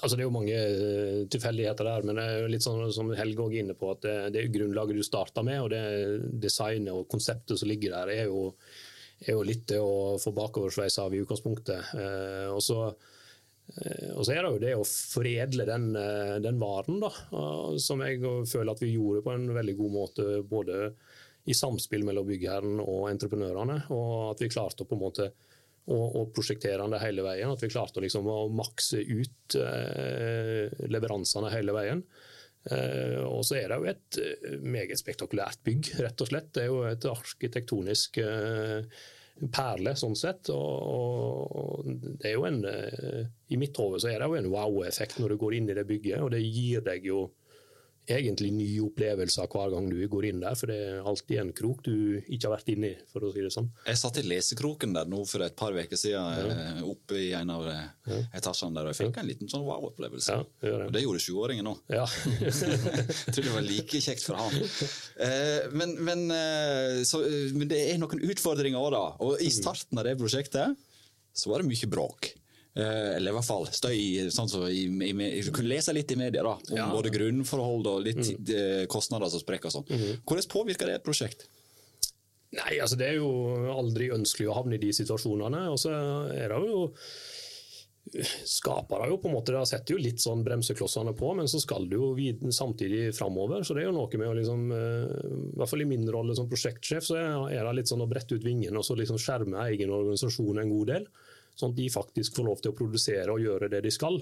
altså 0.00 0.16
Det 0.16 0.22
er 0.22 0.26
jo 0.26 0.34
mange 0.34 0.56
eh, 0.56 1.22
tilfeldigheter 1.30 1.88
der, 1.88 2.06
men 2.06 2.18
det 2.18 2.26
er 2.26 2.52
litt 2.52 2.64
sånn 2.64 2.92
som 2.94 3.10
Helge 3.16 3.48
er 3.48 3.56
inne 3.62 3.76
på, 3.78 3.90
at 3.94 4.04
det, 4.04 4.16
det 4.34 4.42
er 4.42 4.54
grunnlaget 4.54 5.00
du 5.00 5.04
starter 5.06 5.46
med, 5.46 5.60
og 5.64 5.72
det 5.72 5.82
designet 6.44 6.94
og 6.94 7.08
konseptet 7.10 7.60
som 7.60 7.70
ligger 7.70 7.96
der, 7.96 8.12
er 8.14 8.32
jo, 8.32 8.48
er 9.26 9.34
jo 9.34 9.44
litt 9.46 9.66
det 9.72 9.80
å 9.82 10.16
få 10.22 10.32
bakoversveis 10.36 10.98
av 11.02 11.14
i 11.14 11.22
utgangspunktet. 11.24 11.94
Eh, 11.98 12.48
og 12.54 12.62
så 12.64 12.80
eh, 12.88 13.16
og 14.14 14.24
så 14.24 14.32
er 14.32 14.42
det 14.42 14.50
jo 14.50 14.60
det 14.62 14.74
å 14.78 14.84
foredle 14.86 15.66
den, 15.68 15.90
den 16.42 16.60
varen, 16.60 17.02
da, 17.02 17.10
som 17.78 18.00
jeg 18.00 18.22
føler 18.48 18.72
at 18.72 18.80
vi 18.80 18.94
gjorde 18.94 19.22
på 19.26 19.34
en 19.34 19.44
veldig 19.54 19.74
god 19.78 19.92
måte. 19.92 20.26
Både 20.48 20.94
i 21.48 21.56
samspill 21.56 22.04
mellom 22.04 22.26
byggherren 22.28 22.80
og 22.82 23.06
entreprenørene, 23.10 23.82
og 23.94 24.32
at 24.32 24.42
vi 24.44 24.50
klarte 24.52 24.84
å 24.84 24.88
på 24.88 24.96
en 24.96 25.04
måte 25.04 25.28
og, 25.88 26.32
prosjektere 26.36 26.84
den 26.84 27.00
hele 27.00 27.24
veien. 27.24 27.52
At 27.52 27.62
vi 27.64 27.70
klarte 27.72 28.02
liksom 28.04 28.28
å 28.28 28.40
makse 28.52 29.00
ut 29.00 29.56
eh, 29.56 30.68
leveransene 30.92 31.52
hele 31.54 31.76
veien. 31.76 32.02
Eh, 32.68 33.20
og 33.24 33.44
så 33.48 33.60
er 33.60 33.70
det 33.70 33.78
jo 33.78 33.88
et 33.88 34.18
eh, 34.20 34.58
meget 34.60 35.00
spektakulært 35.00 35.62
bygg, 35.64 35.94
rett 36.04 36.24
og 36.24 36.30
slett. 36.30 36.50
Det 36.52 36.66
er 36.66 36.72
jo 36.72 36.82
et 36.88 37.08
arkitektonisk 37.08 38.20
eh, 38.20 38.84
perle, 39.54 39.94
sånn 39.98 40.16
sett. 40.18 40.50
Og, 40.54 40.86
og, 41.58 41.90
det 42.20 42.32
er 42.32 42.36
jo 42.36 42.46
en 42.48 42.62
eh, 42.68 43.26
I 43.54 43.60
mitt 43.60 43.76
hode 43.78 44.00
så 44.02 44.10
er 44.12 44.22
det 44.22 44.30
jo 44.30 44.38
en 44.38 44.50
wow-effekt 44.52 45.20
når 45.20 45.34
du 45.34 45.42
går 45.42 45.58
inn 45.58 45.70
i 45.70 45.76
det 45.78 45.86
bygget, 45.88 46.22
og 46.24 46.32
det 46.34 46.42
gir 46.44 46.84
deg 46.86 47.06
jo 47.08 47.28
egentlig 48.08 48.50
nye 48.56 48.80
opplevelser 48.86 49.48
hver 49.52 49.72
gang 49.74 49.88
du 49.90 49.98
går 50.10 50.28
inn 50.30 50.40
der, 50.42 50.56
for 50.58 50.70
det 50.70 50.78
er 50.84 51.08
alltid 51.08 51.40
en 51.42 51.52
krok 51.56 51.82
du 51.86 51.94
ikke 52.24 52.46
har 52.46 52.54
vært 52.54 52.70
inne 52.72 52.90
i. 52.92 52.96
for 53.12 53.26
å 53.26 53.32
si 53.34 53.44
det 53.44 53.52
sånn. 53.54 53.68
Jeg 53.86 54.00
satt 54.00 54.20
i 54.20 54.24
lesekroken 54.26 54.94
der 54.96 55.10
nå 55.10 55.22
for 55.28 55.44
et 55.44 55.56
par 55.58 55.76
uker 55.76 56.00
siden, 56.00 56.40
ja. 56.40 56.56
Eh, 56.78 56.80
oppe 56.88 57.20
i 57.20 57.28
en 57.36 57.52
av 57.54 57.66
eh, 57.68 57.84
ja. 58.08 58.20
etasjene 58.40 58.78
der, 58.78 58.88
og 58.88 58.94
jeg 58.94 59.00
fikk 59.02 59.20
en 59.20 59.28
liten 59.28 59.52
sånn 59.52 59.66
wow-opplevelse. 59.66 60.38
Ja. 60.38 60.74
Og 60.86 60.94
det 60.94 61.04
gjorde 61.04 61.22
sjuåringen 61.24 61.70
òg. 61.72 61.82
Ja. 61.92 62.06
jeg 62.46 63.34
tror 63.34 63.48
det 63.50 63.54
var 63.54 63.68
like 63.68 64.02
kjekt 64.04 64.26
for 64.26 64.40
han. 64.40 64.58
Eh, 65.28 65.68
men, 65.76 65.96
men, 66.04 66.26
så, 67.08 67.22
men, 67.54 67.68
det 67.70 67.84
er 67.92 68.00
noen 68.00 68.24
utfordringer 68.32 68.80
òg, 68.80 68.92
da. 68.96 69.06
Og 69.26 69.44
i 69.44 69.52
starten 69.52 70.00
av 70.00 70.08
det 70.08 70.18
prosjektet 70.20 70.76
så 71.38 71.52
var 71.52 71.62
det 71.62 71.70
mye 71.70 71.90
bråk. 71.90 72.32
Eh, 72.78 73.16
eller 73.16 73.32
i 73.32 73.34
hvert 73.34 73.46
fall 73.46 73.66
støy. 73.74 74.28
sånn 74.30 74.50
så 74.50 74.66
i, 74.70 74.84
i, 74.86 75.12
Du 75.42 75.50
kunne 75.54 75.72
lese 75.72 75.94
litt 75.96 76.12
i 76.14 76.18
media 76.18 76.44
da, 76.46 76.54
om 76.70 76.76
ja. 76.78 76.90
både 76.94 77.10
grunnforhold 77.14 77.88
og 77.90 78.04
litt 78.06 78.20
mm. 78.22 78.52
Eh, 78.54 78.84
kostnader 78.90 79.30
som 79.32 79.42
sprekker. 79.42 79.72
og 79.72 79.80
sånn. 79.80 79.88
Mm. 79.90 80.20
Hvordan 80.22 80.52
påvirker 80.52 80.90
det 80.90 81.00
et 81.00 81.06
prosjekt? 81.06 81.48
Nei, 82.54 82.78
altså 82.80 82.96
Det 82.96 83.10
er 83.10 83.18
jo 83.18 83.32
aldri 83.74 84.12
ønskelig 84.14 84.48
å 84.48 84.60
havne 84.60 84.78
i 84.78 84.84
de 84.86 84.92
situasjonene. 84.94 85.66
Og 85.72 85.80
så 85.82 85.92
er 86.32 86.54
det 86.54 86.62
jo 86.70 86.86
skaper 88.48 89.02
jo 89.10 89.18
på 89.20 89.28
en 89.28 89.34
måte, 89.34 89.52
det 89.52 89.66
setter 89.68 89.92
jo 89.92 89.98
litt 90.00 90.22
sånn 90.22 90.40
bremseklossene 90.40 91.12
på, 91.12 91.32
men 91.36 91.50
så 91.50 91.58
skal 91.60 91.84
du 91.90 91.98
jo 91.98 92.52
samtidig 92.56 93.10
framover. 93.18 93.66
Så 93.66 93.76
det 93.76 93.82
er 93.82 93.90
jo 93.90 93.96
noe 93.98 94.20
med 94.22 94.30
å 94.30 94.36
liksom, 94.38 94.62
i 94.72 95.58
hvert 95.58 95.72
fall 95.74 95.84
i 95.84 95.88
min 95.90 96.06
rolle 96.08 96.38
som 96.38 96.48
prosjektsjef, 96.48 97.04
så 97.04 97.18
er 97.50 97.58
det 97.58 97.74
litt 97.76 97.90
sånn 97.90 98.06
å 98.06 98.08
brette 98.08 98.38
ut 98.38 98.46
vingene 98.46 98.80
og 98.80 98.86
så 98.86 98.96
liksom 98.96 99.20
skjerme 99.20 99.66
egen 99.66 99.92
organisasjon 99.92 100.62
en 100.62 100.72
god 100.72 100.94
del. 100.94 101.10
Sånn 101.58 101.74
at 101.74 101.80
de 101.80 101.88
faktisk 101.90 102.38
får 102.38 102.46
lov 102.46 102.62
til 102.62 102.72
å 102.72 102.78
produsere 102.78 103.34
og 103.34 103.42
gjøre 103.42 103.70
det 103.72 103.82
de 103.84 103.92
skal. 103.94 104.20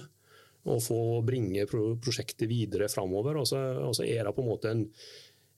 Og 0.67 0.83
få 0.83 1.01
bringe 1.23 1.67
prosjektet 1.69 2.49
videre 2.51 2.89
framover. 2.91 3.39
Og 3.43 3.49
så, 3.49 3.61
og 3.87 3.95
så 3.99 4.07
er 4.09 4.25
det 4.27 4.35
på 4.35 4.45
en 4.45 4.53
måte 4.55 4.73
en 4.73 4.87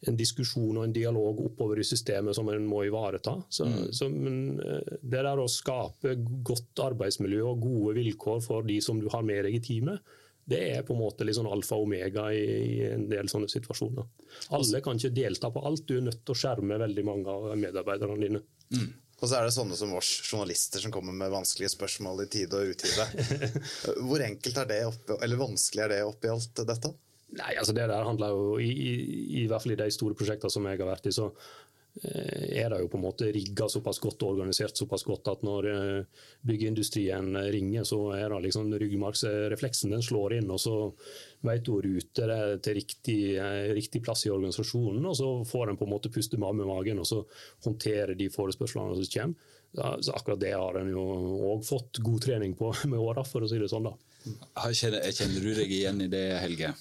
en 0.06 0.16
diskusjon 0.18 0.76
og 0.78 0.84
en 0.86 0.94
dialog 0.94 1.40
oppover 1.42 1.80
i 1.82 1.86
systemet 1.86 2.36
som 2.36 2.48
en 2.52 2.66
må 2.68 2.84
ivareta. 2.86 3.34
Så, 3.50 3.66
mm. 3.66 3.80
så, 3.96 4.08
men 4.12 4.60
det 5.02 5.24
der 5.24 5.40
å 5.42 5.48
skape 5.50 6.14
godt 6.46 6.84
arbeidsmiljø 6.84 7.42
og 7.48 7.64
gode 7.64 7.96
vilkår 7.98 8.42
for 8.44 8.66
de 8.68 8.78
som 8.84 9.00
du 9.02 9.08
har 9.12 9.26
med 9.26 9.48
deg 9.48 9.58
i 9.58 9.62
teamet, 9.64 10.14
det 10.48 10.60
er 10.70 10.84
på 10.86 10.94
en 10.94 11.02
måte 11.02 11.26
litt 11.28 11.36
sånn 11.36 11.50
alfa 11.50 11.76
og 11.76 11.90
omega 11.90 12.30
i, 12.32 12.44
i, 12.46 12.76
en 12.88 13.04
del 13.10 13.28
sånne 13.28 13.50
situasjoner. 13.52 14.06
Alle 14.56 14.80
kan 14.84 14.96
ikke 14.96 15.12
delta 15.18 15.50
på 15.52 15.64
alt, 15.68 15.84
du 15.88 15.98
er 15.98 16.06
nødt 16.06 16.22
til 16.22 16.36
å 16.36 16.40
skjerme 16.40 16.78
veldig 16.80 17.04
mange 17.04 17.34
av 17.34 17.50
medarbeiderne 17.58 18.22
dine. 18.22 18.40
Mm. 18.72 18.88
Og 19.18 19.26
så 19.26 19.34
er 19.34 19.48
det 19.48 19.54
sånne 19.56 19.76
som 19.78 19.92
oss 19.98 20.12
journalister 20.22 20.82
som 20.82 20.92
kommer 20.94 21.14
med 21.16 21.32
vanskelige 21.32 21.72
spørsmål 21.74 22.22
i 22.22 22.28
tide 22.30 22.60
og 22.60 22.74
utide. 22.74 23.06
Hvor 24.06 24.22
enkelt 24.22 24.60
er 24.62 24.68
det 24.70 24.82
oppi, 24.86 25.16
eller 25.26 25.40
vanskelig 25.40 25.84
er 25.84 25.94
det 25.94 26.02
oppi 26.06 26.30
alt 26.30 26.62
dette? 26.68 26.92
Nei, 27.38 27.50
altså 27.60 27.74
Det 27.76 27.88
der 27.90 28.06
handler 28.06 28.32
jo, 28.32 28.44
i, 28.62 28.68
i, 28.70 28.92
i, 29.42 29.46
hvert 29.50 29.64
fall 29.64 29.74
i 29.74 29.80
de 29.80 29.90
store 29.92 30.16
prosjektene 30.16 30.52
som 30.52 30.68
jeg 30.70 30.80
har 30.80 30.88
vært 30.88 31.10
i, 31.10 31.12
så 31.12 31.28
er 31.98 32.70
det 32.70 32.78
jo 32.82 32.88
på 32.92 32.98
en 32.98 33.02
måte 33.02 33.28
rigga 33.34 33.66
såpass 33.70 33.98
godt 33.98 34.22
og 34.22 34.36
organisert 34.36 34.78
såpass 34.78 35.02
godt 35.06 35.30
at 35.32 35.42
når 35.46 35.68
eh, 35.72 36.26
byggeindustrien 36.46 37.32
ringer, 37.50 37.86
så 37.88 37.98
er 38.14 38.28
det 38.30 38.42
liksom 38.46 38.70
ryggmargsrefleksen 38.78 39.94
den 39.96 40.04
slår 40.04 40.36
inn. 40.38 40.50
og 40.54 40.60
Så 40.62 40.74
vet 41.46 41.64
du 41.66 41.80
ruter 41.82 42.34
til 42.62 42.78
riktig, 42.78 43.20
eh, 43.42 43.70
riktig, 43.74 44.02
plass 44.04 44.26
i 44.28 44.32
organisasjonen, 44.34 45.04
og 45.10 45.16
så 45.18 45.30
får 45.48 45.72
en 45.72 45.80
på 45.80 45.88
en 45.88 45.94
måte 45.96 46.12
puste 46.14 46.38
med 46.38 46.62
magen 46.68 47.02
og 47.02 47.08
så 47.08 47.22
håndtere 47.66 48.18
de 48.18 48.30
forespørslene 48.30 48.98
som 48.98 49.14
kommer. 49.16 49.54
Så 50.00 50.14
akkurat 50.16 50.40
det 50.40 50.54
har 50.56 50.78
en 50.80 50.88
jo 50.88 51.02
òg 51.52 51.66
fått 51.66 51.98
god 52.00 52.22
trening 52.24 52.54
på 52.56 52.70
med 52.92 53.00
åra, 53.00 53.24
for 53.26 53.44
å 53.44 53.50
si 53.50 53.58
det 53.60 53.68
sånn. 53.68 53.90
da. 53.90 53.96
Kjenner, 54.72 55.04
kjenner 55.12 55.44
du 55.44 55.50
deg 55.56 55.72
igjen 55.72 56.00
i 56.06 56.08
det, 56.12 56.24
Helge? 56.40 56.72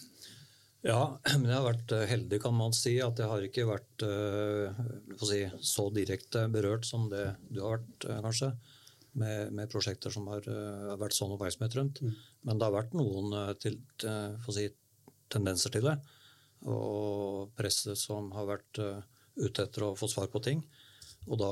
Ja, 0.85 1.17
men 1.39 1.49
jeg 1.49 1.57
har 1.57 1.65
vært 1.65 1.93
eh, 1.95 2.07
heldig, 2.11 2.39
kan 2.43 2.57
man 2.57 2.75
si. 2.75 2.97
At 3.03 3.19
jeg 3.21 3.29
har 3.31 3.45
ikke 3.45 3.67
vært 3.69 4.05
uh, 4.05 4.81
si, 5.25 5.43
så 5.65 5.87
direkte 5.93 6.47
berørt 6.53 6.85
som 6.87 7.07
det 7.11 7.31
du 7.49 7.61
har 7.63 7.79
vært, 7.79 8.09
uh, 8.09 8.19
kanskje. 8.25 8.51
Med, 9.17 9.49
med, 9.55 9.69
prosjekter 9.71 10.13
som 10.13 10.27
har 10.29 10.45
uh, 10.45 10.93
vært 11.01 11.15
sånn 11.17 11.33
oppmerksomhet 11.33 11.77
rundt. 11.79 12.01
Mm. 12.05 12.17
Men 12.45 12.59
det 12.59 12.67
har 12.67 12.75
vært 12.75 12.97
noen 12.97 13.33
til, 13.57 13.79
si, 14.53 14.67
tendenser 15.33 15.73
til 15.73 15.89
det. 15.89 15.95
Og 16.69 17.49
presse 17.57 17.95
som 17.97 18.29
har 18.35 18.45
vært 18.49 18.79
ute 19.37 19.65
etter 19.65 19.85
å 19.85 19.95
få 19.97 20.09
svar 20.09 20.29
på 20.33 20.41
ting. 20.45 20.61
Og 21.27 21.35
da, 21.41 21.49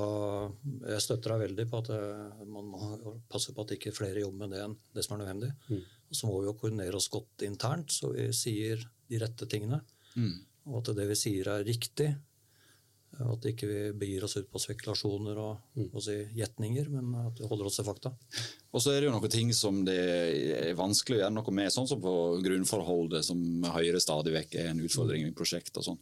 Jeg 0.94 1.03
støtter 1.03 1.34
deg 1.34 1.44
veldig 1.50 1.65
på 1.67 1.82
at 1.82 1.89
man 2.48 2.70
må 2.72 3.12
passe 3.29 3.53
på 3.53 3.65
at 3.65 3.74
ikke 3.75 3.94
flere 3.94 4.24
jobber 4.24 4.46
med 4.46 4.55
det 4.55 4.62
enn 4.63 4.77
det 4.96 5.03
som 5.03 5.17
er 5.17 5.25
nødvendig. 5.25 5.51
Mm. 5.67 5.82
Og 5.84 6.17
så 6.17 6.29
må 6.29 6.38
vi 6.39 6.48
jo 6.48 6.55
koordinere 6.62 7.01
oss 7.01 7.10
godt 7.12 7.44
internt, 7.46 7.91
så 7.91 8.13
vi 8.13 8.29
sier 8.34 8.86
de 9.10 9.22
rette 9.22 9.50
tingene. 9.50 9.82
Mm. 10.16 10.38
Og 10.72 10.80
at 10.82 10.96
det 10.98 11.10
vi 11.12 11.20
sier 11.20 11.52
er 11.54 11.68
riktig. 11.68 12.10
Og 13.24 13.38
at 13.38 13.46
ikke 13.48 13.68
vi 13.70 13.76
ikke 13.80 13.98
begir 14.00 14.24
oss 14.28 14.36
ut 14.36 14.48
på 14.52 14.60
spekulasjoner 14.60 15.38
og, 15.40 15.60
mm. 15.78 15.86
og 15.88 16.04
si 16.04 16.16
gjetninger, 16.36 16.90
men 16.92 17.14
at 17.22 17.38
vi 17.40 17.48
holder 17.48 17.70
oss 17.70 17.78
til 17.80 17.88
fakta. 17.88 18.12
Og 18.76 18.84
så 18.84 18.92
er 18.92 19.00
det 19.00 19.08
jo 19.08 19.14
noen 19.14 19.32
ting 19.32 19.54
som 19.56 19.78
det 19.88 19.96
er 19.96 20.76
vanskelig 20.76 21.20
å 21.20 21.22
gjøre 21.22 21.36
noe 21.38 21.54
med, 21.56 21.72
sånn 21.72 21.88
som 21.88 22.02
på 22.04 22.16
grunnforholdet, 22.44 23.24
som 23.24 23.40
Høyre 23.72 24.02
stadig 24.04 24.36
vekk 24.36 24.58
er 24.60 24.74
en 24.74 24.84
utfordring 24.84 25.30
i 25.30 25.36
prosjekt 25.38 25.80
og 25.80 25.88
sånn. 25.88 26.02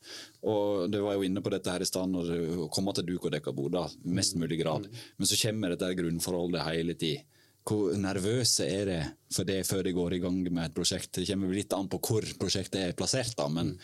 Og 0.49 0.89
du 0.89 1.03
var 1.05 1.19
jo 1.19 1.27
inne 1.27 1.43
på 1.45 1.53
dette 1.53 1.75
her 1.75 1.85
i 1.85 1.89
stad, 1.89 2.09
når 2.09 2.33
det 2.33 2.71
kommer 2.73 2.97
til 2.97 3.11
duk 3.11 3.29
og 3.29 3.35
dekka 3.35 3.53
boder, 3.53 3.93
mest 4.09 4.39
mulig 4.41 4.63
grad. 4.63 4.89
Mm. 4.89 5.05
Men 5.21 5.29
så 5.29 5.39
kommer 5.43 5.75
dette 5.75 5.93
grunnforholdet 6.01 6.65
hele 6.71 6.97
tida. 6.97 7.27
Hvor 7.63 7.93
nervøse 7.95 8.65
er 8.67 8.89
det 8.89 9.01
for 9.31 9.47
det 9.47 9.61
før 9.67 9.85
de 9.87 9.93
går 9.95 10.17
i 10.17 10.23
gang 10.23 10.41
med 10.49 10.65
et 10.65 10.75
prosjekt? 10.75 11.13
Det 11.15 11.27
kommer 11.29 11.53
litt 11.55 11.73
an 11.75 11.87
på 11.91 12.01
hvor 12.03 12.27
prosjektet 12.39 12.81
er 12.81 12.97
plassert, 12.97 13.37
da, 13.39 13.47
men 13.51 13.77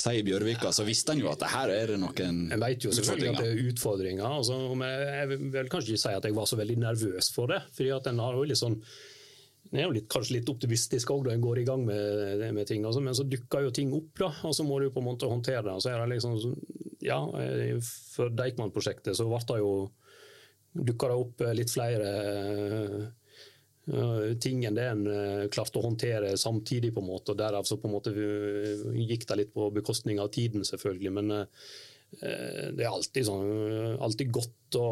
sier 0.00 0.24
Bjørvika, 0.24 0.72
så 0.72 0.84
visste 0.86 1.12
han 1.12 1.20
jo 1.20 1.30
at 1.30 1.44
her 1.52 1.72
er 1.74 1.92
det 1.92 2.00
noen 2.00 2.42
Jeg 2.50 2.60
vet 2.62 2.84
jo 2.86 2.92
selvfølgelig 2.96 3.30
at 3.30 3.40
det 3.42 3.48
er 3.50 3.70
utfordringer. 3.70 4.26
Altså, 4.26 4.58
jeg 4.80 5.40
vil 5.52 5.72
kanskje 5.72 5.94
ikke 5.94 6.04
si 6.04 6.12
at 6.16 6.28
jeg 6.28 6.36
var 6.36 6.48
så 6.48 6.58
veldig 6.60 6.76
nervøs 6.80 7.32
for 7.34 7.52
det. 7.52 7.62
fordi 7.76 7.90
at 7.96 8.08
den 8.08 8.22
har 8.22 8.36
jo 8.36 8.46
litt 8.48 8.60
sånn 8.60 8.78
en 9.70 9.78
er 9.78 9.84
jo 9.86 9.94
litt, 9.94 10.08
kanskje 10.10 10.38
litt 10.38 10.48
optimistisk 10.50 11.12
òg 11.14 11.28
da 11.28 11.34
en 11.36 11.42
går 11.44 11.60
i 11.60 11.64
gang 11.68 11.84
med, 11.86 12.42
med 12.56 12.66
ting, 12.66 12.82
altså, 12.88 13.02
men 13.04 13.14
så 13.14 13.26
dukker 13.28 13.68
jo 13.68 13.74
ting 13.74 13.92
opp, 13.94 14.08
da, 14.18 14.30
og 14.48 14.54
så 14.56 14.64
må 14.66 14.80
du 14.82 14.88
på 14.90 15.02
en 15.02 15.06
måte 15.06 15.28
håndtere 15.30 15.62
det. 15.68 15.76
Så 15.84 15.92
er 15.92 16.00
det 16.00 16.16
liksom, 16.16 16.56
ja, 17.06 17.20
For 17.86 18.32
Deichman-prosjektet 18.34 19.14
så 19.18 19.28
ble 19.30 19.38
det 19.46 19.60
jo 19.60 19.74
dukka 20.72 21.10
det 21.10 21.18
opp 21.18 21.44
eh, 21.44 21.54
litt 21.56 21.72
flere 21.72 22.10
uh, 23.90 24.32
ting 24.42 24.64
enn 24.66 24.76
det 24.76 24.86
en 24.86 25.04
uh, 25.08 25.46
klarte 25.52 25.80
å 25.80 25.86
håndtere 25.86 26.36
samtidig. 26.38 26.92
på 26.94 27.02
en 27.02 27.10
måte, 27.10 27.32
og 27.34 27.40
Derav 27.40 27.68
så 27.68 27.78
på 27.80 27.88
en 27.88 27.96
måte 27.96 28.14
gikk 28.14 29.26
det 29.28 29.38
litt 29.40 29.54
på 29.54 29.70
bekostning 29.74 30.20
av 30.22 30.30
tiden, 30.34 30.66
selvfølgelig. 30.66 31.14
Men 31.18 31.46
det 32.10 32.82
er 32.82 32.88
alltid, 32.90 33.22
sånn, 33.22 34.00
alltid 34.02 34.32
godt 34.34 34.74
å, 34.80 34.86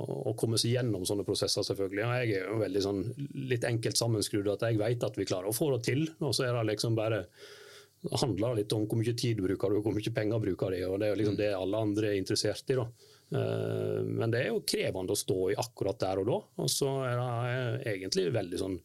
å, 0.00 0.32
komme 0.32 0.56
seg 0.56 0.78
gjennom 0.78 1.02
sånne 1.04 1.26
prosesser, 1.26 1.60
selvfølgelig. 1.66 2.06
Og 2.06 2.14
jeg 2.16 2.38
er 2.38 2.46
jo 2.46 2.60
veldig 2.62 2.82
sånn, 2.86 3.02
litt 3.50 3.66
enkelt 3.68 4.00
sammenskrudd 4.00 4.48
at 4.54 4.64
jeg 4.64 4.80
vet 4.80 5.04
at 5.04 5.20
vi 5.20 5.26
klarer 5.28 5.50
å 5.50 5.56
få 5.56 5.68
det 5.74 5.82
til. 5.90 6.06
Og 6.24 6.32
så 6.32 6.46
er 6.46 6.56
det 6.56 6.70
liksom 6.70 6.96
bare 6.96 7.26
det 8.00 8.20
handler 8.22 8.56
litt 8.60 8.72
om 8.72 8.86
hvor 8.88 9.00
mye 9.00 9.12
tid 9.18 9.40
bruker 9.42 9.74
du, 9.74 9.80
hvor 9.82 9.96
mye 9.96 10.14
penger 10.14 10.42
bruker 10.42 10.72
du. 10.72 10.80
og 10.88 11.00
Det 11.02 11.08
er 11.10 11.18
liksom 11.18 11.36
mm. 11.36 11.40
det 11.42 11.52
alle 11.58 11.84
andre 11.84 12.12
er 12.12 12.20
interessert 12.20 12.72
i. 12.72 12.78
da. 12.78 12.86
Eh, 13.30 14.00
men 14.04 14.32
det 14.32 14.44
er 14.44 14.48
jo 14.52 14.64
krevende 14.68 15.14
å 15.14 15.18
stå 15.18 15.38
i 15.52 15.58
akkurat 15.60 16.00
der 16.00 16.22
og 16.22 16.30
da. 16.30 16.38
Og 16.64 16.72
så 16.72 16.88
er 17.08 17.20
det 17.20 17.92
egentlig 17.94 18.28
veldig 18.34 18.62
sånn 18.62 18.80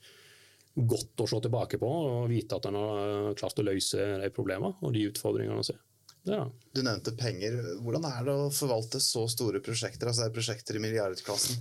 godt 0.74 1.22
å 1.22 1.28
se 1.30 1.40
tilbake 1.46 1.78
på 1.78 1.88
og 1.88 2.30
vite 2.32 2.58
at 2.58 2.66
en 2.66 2.78
har 2.80 3.36
klart 3.38 3.60
å 3.62 3.66
løse 3.68 4.08
de 4.24 4.30
problemene 4.34 4.74
og 4.82 4.96
de 4.96 5.06
utfordringene 5.12 5.62
en 5.62 5.68
ser. 5.68 5.82
Ja. 6.24 6.48
Du 6.72 6.82
nevnte 6.82 7.14
penger. 7.20 7.60
Hvordan 7.84 8.08
er 8.08 8.26
det 8.26 8.34
å 8.34 8.52
forvalte 8.54 9.02
så 9.04 9.26
store 9.32 9.62
prosjekter? 9.64 10.10
altså 10.10 10.32
Prosjekter 10.34 10.80
i 10.80 10.84
milliardklassen. 10.84 11.60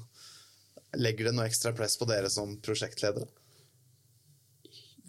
Legger 1.03 1.29
det 1.29 1.37
noe 1.37 1.49
ekstra 1.49 1.73
press 1.77 1.97
på 1.99 2.07
dere 2.09 2.31
som 2.31 2.55
prosjektledere? 2.62 3.27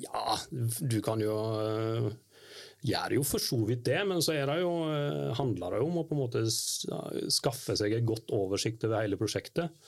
Ja, 0.03 0.39
du 0.82 0.98
kan 1.06 1.22
jo 1.22 1.36
gjør 2.84 3.18
jo 3.18 3.25
for 3.28 3.42
så 3.42 3.60
vidt 3.68 3.86
det, 3.88 4.00
men 4.10 4.22
så 4.24 4.36
det 4.36 4.60
jo, 4.60 4.72
eh, 4.92 5.34
handler 5.40 5.75
det 5.75 5.82
jo 5.82 5.90
om 5.90 6.00
å 6.02 6.06
på 6.08 6.16
en 6.16 6.24
måte 6.24 6.44
skaffe 7.32 7.78
seg 7.80 7.96
et 7.96 8.08
godt 8.08 8.34
oversikt 8.36 8.84
over 8.88 9.02
hele 9.02 9.20
prosjektet. 9.20 9.84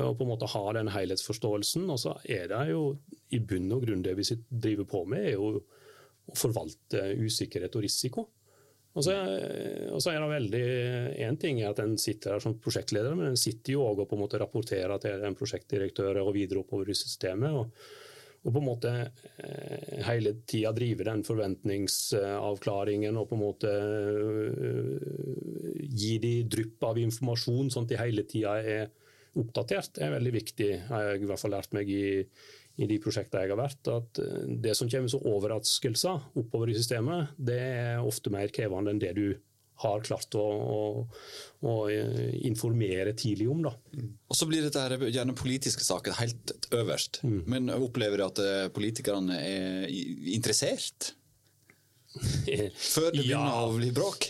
Og 0.00 0.14
på 0.16 0.24
en 0.24 0.30
måte 0.30 0.48
ha 0.48 0.62
den 0.72 0.88
helhetsforståelsen. 0.88 1.84
Og 1.92 1.98
så 2.00 2.14
er 2.24 2.46
det 2.48 2.62
jo 2.70 2.84
i 3.36 3.40
bunn 3.44 3.72
og 3.76 3.82
grunn 3.84 4.04
det 4.04 4.14
vi 4.16 4.24
driver 4.48 4.88
på 4.88 5.02
med, 5.10 5.26
er 5.26 5.34
jo 5.36 5.58
å 5.60 6.38
forvalte 6.38 7.10
usikkerhet 7.20 7.76
og 7.76 7.84
risiko. 7.84 8.24
Og 8.92 9.04
så, 9.04 9.14
og 9.92 10.00
så 10.04 10.12
er 10.12 10.20
det 10.20 10.28
veldig 10.28 10.64
Én 11.24 11.38
ting 11.40 11.62
er 11.62 11.70
at 11.70 11.80
en 11.80 11.94
sitter 12.00 12.34
her 12.34 12.42
som 12.44 12.58
prosjektleder, 12.60 13.14
men 13.16 13.30
en 13.30 13.40
sitter 13.40 13.74
jo 13.74 13.86
òg 13.86 14.02
og 14.02 14.08
på 14.10 14.18
en 14.18 14.22
måte 14.24 14.40
rapporterer 14.40 15.00
til 15.00 15.24
en 15.24 15.36
prosjektdirektør 15.36 16.20
og 16.20 16.34
videre 16.36 16.60
oppover 16.60 16.92
i 16.92 16.96
systemet. 16.96 17.56
og 17.56 17.72
og 18.42 18.50
på 18.50 18.58
en 18.58 18.66
måte 18.66 18.92
eh, 19.38 20.00
hele 20.08 20.32
tida 20.48 20.72
drive 20.74 21.06
den 21.06 21.22
forventningsavklaringen 21.26 23.18
og 23.20 23.28
på 23.30 23.36
en 23.38 23.42
måte 23.42 23.70
eh, 23.70 25.04
gi 25.92 26.16
de 26.22 26.32
drypp 26.50 26.88
av 26.88 26.98
informasjon, 26.98 27.70
sånn 27.70 27.86
at 27.86 27.92
de 27.92 28.00
hele 28.00 28.26
tida 28.26 28.56
er 28.58 28.90
oppdatert, 29.38 30.02
er 30.02 30.16
veldig 30.16 30.34
viktig. 30.34 30.72
har 30.88 31.06
jeg 31.06 31.22
i 31.22 31.30
hvert 31.30 31.40
fall 31.40 31.54
lært 31.54 31.72
meg 31.76 31.88
i, 31.88 32.26
i 32.82 32.88
de 32.90 32.98
prosjektene 33.04 33.46
jeg 33.46 33.54
har 33.54 33.62
vært. 33.62 33.92
At 33.94 34.20
eh, 34.24 34.42
det 34.66 34.74
som 34.78 34.90
kommer 34.90 35.14
som 35.14 35.30
overraskelser 35.30 36.28
oppover 36.42 36.72
i 36.72 36.76
systemet, 36.80 37.36
det 37.38 37.62
er 37.62 38.02
ofte 38.02 38.34
mer 38.34 38.50
krevende 38.54 38.90
enn 38.92 39.02
det 39.02 39.14
du 39.18 39.26
har 39.82 40.04
klart 40.06 40.36
å, 40.38 40.42
å, 40.42 40.82
å 41.66 41.76
informere 42.46 43.14
tidlig 43.18 43.48
om. 43.50 43.64
Da. 43.64 43.72
Mm. 43.96 44.12
Og 44.28 44.38
Så 44.38 44.46
blir 44.50 44.62
dette 44.66 44.82
her, 44.84 45.08
gjerne 45.08 45.34
politiske 45.38 45.84
saker 45.86 46.18
helt 46.20 46.54
øverst. 46.70 47.22
Mm. 47.26 47.40
Men 47.46 47.72
opplever 47.74 48.20
du 48.22 48.26
at 48.28 48.44
politikerne 48.76 49.40
er 49.40 49.88
interessert? 50.36 51.14
Før 52.92 53.08
det 53.12 53.22
begynner 53.22 53.48
Ja. 53.48 53.62
å 53.64 53.72
bli 53.76 53.88
bråk? 53.94 54.26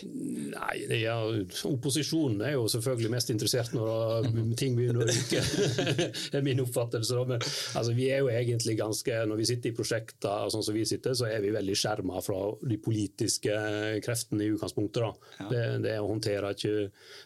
Nei, 0.53 0.75
er, 1.03 1.41
opposisjonen 1.67 2.41
er 2.45 2.53
jo 2.55 2.67
selvfølgelig 2.71 3.11
mest 3.11 3.31
interessert 3.33 3.73
når 3.75 4.29
ting 4.59 4.77
begynner 4.77 5.03
å 5.03 5.07
ryke. 5.09 5.41
det 5.43 6.37
er 6.39 6.45
min 6.45 6.61
oppfattelse. 6.63 7.17
Men, 7.27 7.41
altså, 7.41 7.95
vi 7.97 8.07
er 8.13 8.23
jo 8.23 8.29
egentlig 8.31 8.77
ganske, 8.79 9.17
Når 9.27 9.41
vi 9.41 9.47
sitter 9.49 9.71
i 9.71 9.75
prosjekter, 9.75 10.49
sånn 10.53 10.63
som 10.63 10.77
vi 10.77 10.85
sitter, 10.87 11.15
så 11.17 11.27
er 11.27 11.43
vi 11.43 11.51
veldig 11.55 11.75
skjerma 11.77 12.21
fra 12.23 12.39
de 12.61 12.77
politiske 12.83 13.57
kreftene 14.05 14.45
i 14.47 14.53
utgangspunktet. 14.53 15.03
da. 15.03 15.49
Det, 15.49 15.63
det, 15.83 15.91
er 15.97 16.03
å 16.03 16.11
håndtere 16.11 16.53
ikke, 16.55 16.75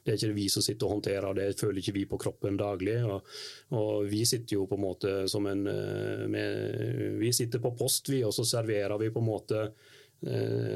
det 0.05 0.13
er 0.13 0.19
ikke 0.19 0.37
vi 0.39 0.47
som 0.53 0.65
sitter 0.65 0.87
og 0.89 0.97
håndterer, 0.97 1.37
det 1.37 1.51
føler 1.59 1.83
ikke 1.83 1.95
vi 1.99 2.07
på 2.09 2.19
kroppen 2.21 2.57
daglig. 2.59 2.97
og, 3.05 3.37
og 3.77 4.09
Vi 4.09 4.23
sitter 4.25 4.57
jo 4.57 4.65
på 4.69 4.79
en 4.79 4.85
måte 4.87 5.13
som 5.29 5.45
en 5.49 5.65
eh, 5.69 6.25
med, 6.31 7.15
Vi 7.21 7.31
sitter 7.35 7.61
på 7.63 7.75
post, 7.77 8.09
vi, 8.09 8.23
og 8.25 8.33
så 8.33 8.45
serverer 8.47 8.97
vi 9.01 9.11
på 9.13 9.21
en 9.21 9.29
måte 9.29 9.61
eh, 9.67 9.96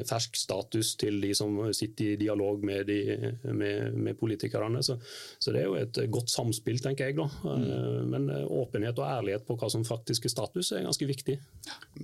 fersk 0.07 0.38
status 0.38 0.93
til 1.01 1.17
de 1.24 1.31
som 1.38 1.55
sitter 1.74 2.12
i 2.12 2.17
dialog 2.21 2.62
med, 2.65 2.86
de, 2.88 3.31
med, 3.50 3.95
med 3.98 4.17
politikerne. 4.19 4.83
Så, 4.86 4.98
så 5.41 5.53
det 5.53 5.63
er 5.63 5.69
jo 5.69 5.77
et 5.79 6.00
godt 6.13 6.29
samspill, 6.31 6.79
tenker 6.83 7.10
jeg. 7.10 7.17
da. 7.17 7.27
Mm. 7.45 8.12
Men 8.12 8.29
eh, 8.29 8.45
åpenhet 8.45 9.00
og 9.01 9.07
ærlighet 9.07 9.48
på 9.48 9.57
hva 9.60 9.69
som 9.71 9.86
faktisk 9.88 10.27
er 10.27 10.36
status, 10.36 10.71
er 10.71 10.86
ganske 10.86 11.07
viktig. 11.10 11.38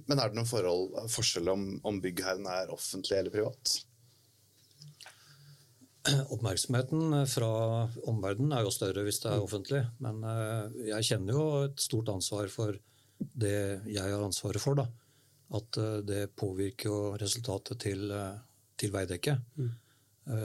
Men 0.06 0.18
er 0.18 0.32
det 0.32 0.40
noen 0.40 0.50
forhold, 0.50 0.98
forskjell 1.14 1.54
om, 1.54 1.68
om 1.88 2.02
byggherren 2.04 2.48
er 2.52 2.74
offentlig 2.74 3.20
eller 3.20 3.34
privat? 3.34 3.78
Oppmerksomheten 6.32 7.18
fra 7.28 7.50
omverdenen 8.08 8.54
er 8.56 8.64
jo 8.64 8.72
større 8.72 9.04
hvis 9.04 9.20
det 9.26 9.34
er 9.34 9.44
offentlig. 9.44 9.84
Men 10.04 10.22
eh, 10.24 10.86
jeg 10.94 11.12
kjenner 11.12 11.40
jo 11.40 11.48
et 11.66 11.84
stort 11.84 12.14
ansvar 12.14 12.50
for 12.54 12.78
det 13.18 13.58
jeg 13.90 14.04
har 14.04 14.24
ansvaret 14.24 14.62
for. 14.64 14.78
da. 14.80 14.88
At 15.56 15.80
eh, 15.80 16.00
det 16.08 16.36
påvirker 16.36 16.90
jo 16.90 17.00
resultatet 17.20 17.80
til, 17.86 18.10
eh, 18.12 18.40
til 18.78 18.94
Veidekke. 18.96 19.38
Mm. 19.58 19.76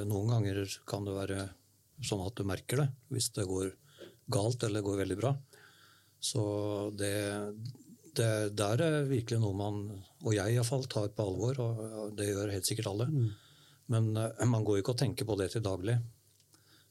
Noen 0.07 0.29
ganger 0.31 0.61
kan 0.87 1.03
det 1.03 1.15
være 1.17 1.45
sånn 2.07 2.21
at 2.23 2.37
du 2.39 2.45
merker 2.47 2.79
det 2.79 2.85
hvis 3.11 3.33
det 3.35 3.49
går 3.51 3.73
galt 4.31 4.63
eller 4.63 4.85
går 4.87 5.01
veldig 5.01 5.17
bra. 5.19 5.33
Så 6.23 6.43
det, 6.95 7.17
det 8.15 8.55
der 8.55 8.85
er 8.87 9.09
virkelig 9.11 9.41
noe 9.43 9.59
man, 9.59 9.81
og 10.23 10.37
jeg 10.37 10.55
iallfall, 10.55 10.87
tar 10.87 11.11
på 11.17 11.27
alvor. 11.27 11.59
Og 11.65 12.15
det 12.19 12.31
gjør 12.31 12.55
helt 12.55 12.69
sikkert 12.69 12.93
alle. 12.93 13.09
Men 13.93 14.13
eh, 14.17 14.45
man 14.47 14.65
går 14.65 14.79
jo 14.79 14.85
ikke 14.85 14.95
og 14.95 15.03
tenker 15.03 15.29
på 15.29 15.39
det 15.41 15.51
til 15.55 15.65
daglig. 15.65 15.99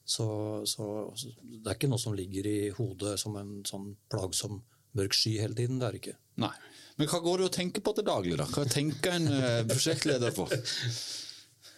Så, 0.03 0.27
så, 0.67 0.85
så 1.15 1.31
det 1.39 1.63
er 1.63 1.77
ikke 1.77 1.91
noe 1.91 2.01
som 2.01 2.15
ligger 2.17 2.47
i 2.49 2.59
hodet 2.75 3.15
som 3.21 3.37
en 3.39 3.61
sånn 3.67 3.93
plagsom 4.11 4.59
mørk 4.97 5.15
sky 5.15 5.37
hele 5.39 5.55
tiden. 5.55 5.79
Det 5.79 5.87
er 5.87 5.95
det 5.95 6.01
ikke. 6.03 6.17
Nei. 6.43 6.53
Men 7.01 7.09
hva 7.09 7.17
går 7.23 7.41
du 7.41 7.47
og 7.47 7.55
tenker 7.55 7.81
på 7.81 7.95
til 7.97 8.05
daglig, 8.05 8.35
da? 8.37 8.45
Hva 8.45 8.61
tenker 8.69 9.15
en 9.17 9.23
eh, 9.33 9.63
prosjektleder 9.65 10.35
på? 10.35 10.45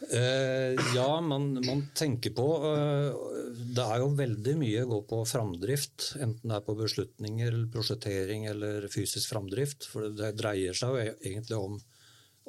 Uh, 0.04 0.76
ja, 0.98 1.08
man, 1.24 1.46
man 1.64 1.86
tenker 1.96 2.34
på 2.36 2.48
uh, 2.60 3.14
Det 3.56 3.86
er 3.86 4.02
jo 4.02 4.10
veldig 4.18 4.56
mye 4.60 4.82
å 4.84 4.90
gå 4.90 4.98
på 5.14 5.22
framdrift. 5.30 6.10
Enten 6.20 6.52
det 6.52 6.58
er 6.58 6.66
på 6.66 6.76
beslutninger, 6.76 7.56
prosjektering 7.72 8.50
eller 8.52 8.90
fysisk 8.92 9.32
framdrift. 9.32 9.88
For 9.94 10.12
det 10.12 10.34
dreier 10.42 10.76
seg 10.76 10.92
jo 10.92 11.06
e- 11.06 11.16
egentlig 11.22 11.62
om, 11.62 11.80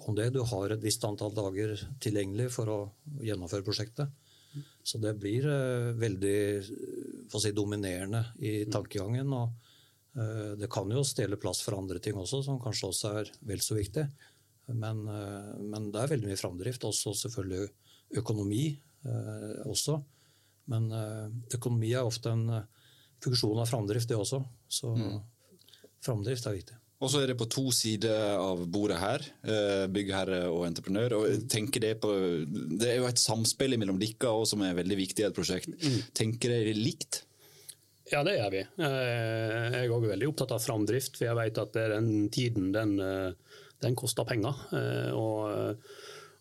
om 0.09 0.19
det. 0.19 0.33
Du 0.35 0.43
har 0.43 0.75
et 0.75 0.83
visst 0.83 1.07
antall 1.07 1.37
dager 1.37 1.77
tilgjengelig 2.03 2.51
for 2.57 2.75
å 2.75 2.81
gjennomføre 3.23 3.69
prosjektet. 3.71 4.11
Så 4.83 4.99
det 4.99 5.15
blir 5.23 5.47
uh, 5.47 5.93
veldig 5.95 6.41
si, 6.67 7.55
dominerende 7.55 8.27
i 8.43 8.65
tankegangen. 8.67 9.31
og 9.31 9.64
det 10.15 10.69
kan 10.71 10.91
jo 10.95 11.03
stjele 11.03 11.39
plass 11.43 11.65
for 11.65 11.75
andre 11.79 11.99
ting 11.99 12.15
også, 12.21 12.43
som 12.47 12.61
kanskje 12.63 12.91
også 12.91 13.13
er 13.21 13.31
vel 13.49 13.63
så 13.65 13.75
viktig. 13.75 14.05
Men, 14.73 15.09
eh, 15.09 15.55
men 15.61 15.91
det 15.93 16.03
er 16.03 16.13
veldig 16.15 16.31
mye 16.31 16.41
framdrift. 16.41 16.87
Også 16.89 17.15
selvfølgelig 17.25 17.69
økonomi 18.21 18.65
eh, 18.71 19.59
også. 19.69 19.99
Men 20.73 20.89
eh, 20.95 21.27
økonomi 21.59 21.93
er 21.93 22.07
ofte 22.07 22.33
en 22.33 22.47
eh, 22.61 22.71
funksjon 23.25 23.61
av 23.61 23.69
framdrift, 23.69 24.09
det 24.09 24.17
også. 24.21 24.41
Så 24.69 24.95
framdrift 26.05 26.49
er 26.49 26.59
viktig. 26.59 26.79
Og 27.05 27.11
så 27.11 27.21
er 27.21 27.29
det 27.29 27.37
på 27.37 27.49
to 27.51 27.67
sider 27.75 28.39
av 28.39 28.63
bordet 28.71 28.97
her, 29.01 29.25
eh, 29.45 29.85
byggherre 29.93 30.45
og 30.49 30.65
entreprenør. 30.69 31.19
og 31.19 31.49
tenker 31.53 31.81
Det 31.81 32.01
på, 32.01 32.11
det 32.79 32.89
er 32.89 32.99
jo 33.03 33.09
et 33.11 33.21
samspill 33.21 33.77
mellom 33.77 33.99
dere 34.01 34.47
som 34.47 34.63
er 34.63 34.79
veldig 34.79 34.97
viktig 34.97 35.25
i 35.25 35.29
et 35.29 35.37
prosjekt. 35.37 35.75
Tenker 36.17 36.55
dere 36.55 36.77
likt? 36.77 37.25
Ja, 38.13 38.21
det 38.27 38.35
gjør 38.37 38.51
vi. 38.53 38.63
Eh, 38.85 39.69
Jeg 39.75 39.87
er 39.87 39.93
også 39.93 40.11
veldig 40.11 40.27
opptatt 40.29 40.53
av 40.57 40.61
framdrift, 40.65 41.17
for 41.17 41.29
jeg 41.29 41.39
vet 41.39 41.61
at 41.63 41.79
den 41.95 42.11
tiden 42.33 42.73
den, 42.75 42.99
eh, 43.01 43.33
den 43.81 43.97
koster 43.97 44.27
penger. 44.29 44.55
Eh, 44.77 45.13
Og, 45.17 45.79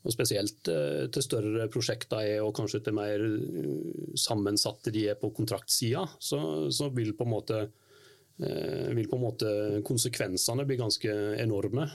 og 0.04 0.12
spesielt 0.12 0.60
til 0.68 1.24
større 1.24 1.70
prosjekter 1.72 2.20
er, 2.20 2.42
og 2.44 2.52
kanskje 2.58 2.82
til 2.84 2.94
mer 2.98 3.22
sammensatte 4.20 4.92
de 4.92 5.06
er 5.08 5.16
på 5.16 5.30
kontraktsida, 5.32 6.04
så, 6.20 6.70
så 6.70 6.90
vil 6.92 7.14
på 7.16 7.24
måte 7.26 7.70
vil 8.44 9.08
på 9.08 9.16
en 9.16 9.22
måte 9.22 9.50
konsekvensene 9.86 10.66
bli 10.66 10.76
ganske 10.76 11.14
enorme. 11.40 11.86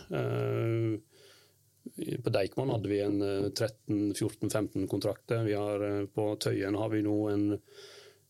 På 2.22 2.30
Deichman 2.30 2.70
hadde 2.70 2.88
vi 2.88 3.00
en 3.02 3.20
eh, 3.22 3.48
13-14-15 3.50 4.86
kontrakter. 4.88 5.44
Vi 5.44 5.54
har, 5.58 5.84
på 6.14 6.30
Tøyen 6.40 6.76
har 6.78 6.88
vi 6.92 7.02
nå 7.04 7.16
en 7.32 7.46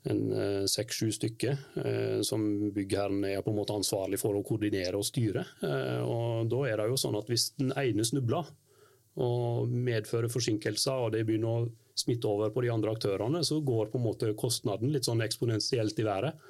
en 0.09 0.69
seks-sju 0.71 1.11
stykker 1.15 1.59
eh, 1.85 2.21
som 2.27 2.45
byggherren 2.75 3.25
er 3.29 3.43
på 3.45 3.53
en 3.53 3.59
måte 3.59 3.77
ansvarlig 3.77 4.21
for 4.21 4.37
å 4.39 4.45
koordinere 4.47 4.99
og 4.99 5.07
styre. 5.09 5.45
Eh, 5.65 6.01
og 6.05 6.49
Da 6.53 6.63
er 6.69 6.81
det 6.81 6.89
jo 6.93 7.01
sånn 7.01 7.19
at 7.19 7.29
hvis 7.31 7.51
den 7.59 7.75
ene 7.77 8.07
snubler 8.07 8.49
og 9.19 9.69
medfører 9.69 10.31
forsinkelser, 10.31 11.05
og 11.05 11.13
det 11.15 11.25
begynner 11.27 11.65
å 11.67 11.69
smitte 11.99 12.31
over 12.31 12.53
på 12.55 12.63
de 12.63 12.71
andre 12.71 12.95
aktørene, 12.95 13.43
så 13.45 13.59
går 13.65 13.91
på 13.91 13.99
en 13.99 14.07
måte 14.07 14.31
kostnaden 14.39 14.93
litt 14.95 15.09
sånn 15.09 15.25
eksponentielt 15.25 15.99
i 15.99 16.07
været. 16.07 16.49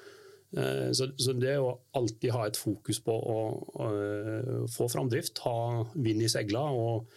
Eh, 0.57 0.93
Så, 0.93 1.33
det 1.37 1.59
å 1.59 1.79
alltid 1.97 2.33
ha 2.33 2.47
et 2.47 2.57
fokus 2.57 3.01
på 3.05 3.13
å 3.13 3.41
eh, 3.89 4.55
få 4.73 4.89
framdrift, 4.93 5.43
ha 5.45 5.85
vind 5.95 6.23
i 6.23 6.29
segla 6.29 6.69
og 6.73 7.09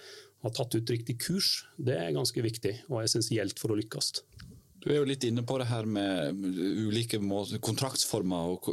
ha 0.41 0.49
tatt 0.49 0.73
ut 0.73 0.89
riktig 0.89 1.19
kurs, 1.21 1.67
det 1.77 1.97
er 1.99 2.15
ganske 2.15 2.41
viktig 2.41 2.73
og 2.89 3.03
essensielt 3.03 3.59
for 3.61 3.73
å 3.73 3.77
lykkes. 3.77 4.23
Du 4.81 4.89
er 4.89 4.97
jo 4.97 5.05
litt 5.05 5.23
inne 5.27 5.43
på 5.45 5.59
det 5.61 5.67
her 5.69 5.85
med 5.85 6.33
ulike 6.87 7.19
kontraktsformer 7.61 8.55
og 8.55 8.69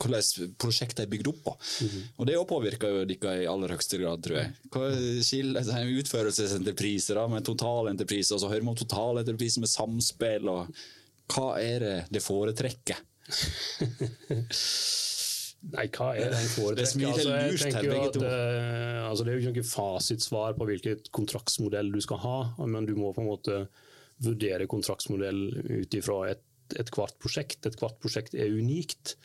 hvordan 0.00 0.54
prosjektet 0.60 1.02
er 1.04 1.10
bygd 1.12 1.28
opp 1.28 1.42
på. 1.50 1.54
Og 2.16 2.28
Det 2.28 2.38
også 2.38 2.48
påvirker 2.54 2.94
jo 2.94 3.02
dere 3.10 3.34
i 3.42 3.48
aller 3.50 3.74
høyeste 3.74 4.00
grad, 4.00 4.22
tror 4.24 4.38
jeg. 4.40 4.54
En 4.54 4.72
da, 7.18 7.26
med 7.28 7.44
totalentrepriser, 7.44 8.38
og 8.38 8.40
så 8.40 8.48
hører 8.48 8.64
vi 8.64 8.72
om 8.72 8.80
totalentrepriser 8.80 9.60
med 9.66 9.72
samspill, 9.72 10.48
og 10.48 10.72
hva 11.34 11.50
er 11.60 11.84
det 11.84 11.98
det 12.16 12.24
foretrekker? 12.24 13.04
Nei, 15.70 15.84
hva 15.92 16.06
er 16.16 16.32
det 16.32 16.38
Det 16.40 16.52
foretrekker? 16.54 17.04
Det 17.04 17.10
Altså, 17.10 17.36
jeg 17.36 17.60
tenker 17.60 17.84
jo 17.84 18.00
at, 18.00 18.16
eh, 18.16 19.04
altså, 19.10 19.26
det 19.26 19.30
er 19.30 19.36
jo 19.36 19.44
ikke 19.44 19.60
noe 19.60 19.72
fasitsvar 19.74 20.56
på 20.56 20.66
hvilket 20.70 21.12
kontraktsmodell 21.12 21.92
du 21.92 22.00
skal 22.00 22.24
ha, 22.24 22.38
men 22.64 22.88
du 22.88 22.94
må 22.96 23.12
på 23.12 23.20
en 23.20 23.28
måte 23.28 23.60
vurdere 24.24 24.68
kontraktsmodell 24.70 25.42
ut 25.80 25.96
ifra 25.96 26.20
et, 26.32 26.42
et 26.78 26.92
hvert 26.94 27.16
prosjekt. 27.22 27.66
Et 27.66 27.80
hvert 27.80 27.98
prosjekt 28.02 28.36
er 28.36 28.52
unikt. 28.52 29.16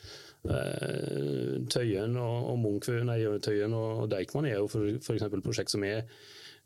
Eh, 0.46 1.62
Tøyen 1.72 2.16
og, 2.20 2.50
og 2.52 2.58
Munch, 2.62 2.90
nei, 3.06 3.20
Tøyen 3.42 3.76
og 3.76 4.06
Deichman 4.12 4.48
er 4.48 4.60
jo 4.60 4.68
eksempel 4.68 5.44
prosjekt 5.44 5.74
som 5.74 5.86
er 5.86 6.04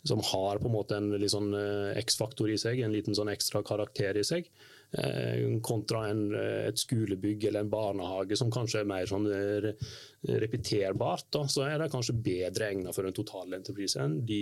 som 0.03 0.21
har 0.25 0.57
på 0.57 0.65
en 0.65 0.73
måte 0.73 0.97
en 0.97 1.11
litt 1.13 1.33
sånn 1.33 1.51
eh, 1.53 1.99
X-faktor 2.01 2.49
i 2.49 2.57
seg, 2.61 2.79
en 2.81 2.95
liten 2.95 3.17
sånn 3.17 3.29
ekstra 3.29 3.61
karakter 3.67 4.17
i 4.17 4.23
seg, 4.25 4.47
eh, 4.97 5.43
kontra 5.61 6.07
en, 6.09 6.23
et 6.71 6.81
skolebygg 6.81 7.45
eller 7.51 7.67
en 7.67 7.73
barnehage 7.73 8.39
som 8.41 8.53
kanskje 8.53 8.81
er 8.81 8.89
mer 8.89 9.11
sånn 9.11 9.29
repeterbart. 10.25 11.29
Da. 11.37 11.45
Så 11.53 11.67
er 11.69 11.77
det 11.83 11.91
kanskje 11.93 12.17
bedre 12.17 12.71
egnet 12.73 12.97
for 12.97 13.05
en 13.05 13.17
totalentreprise 13.17 14.01
enn 14.01 14.23
de 14.25 14.41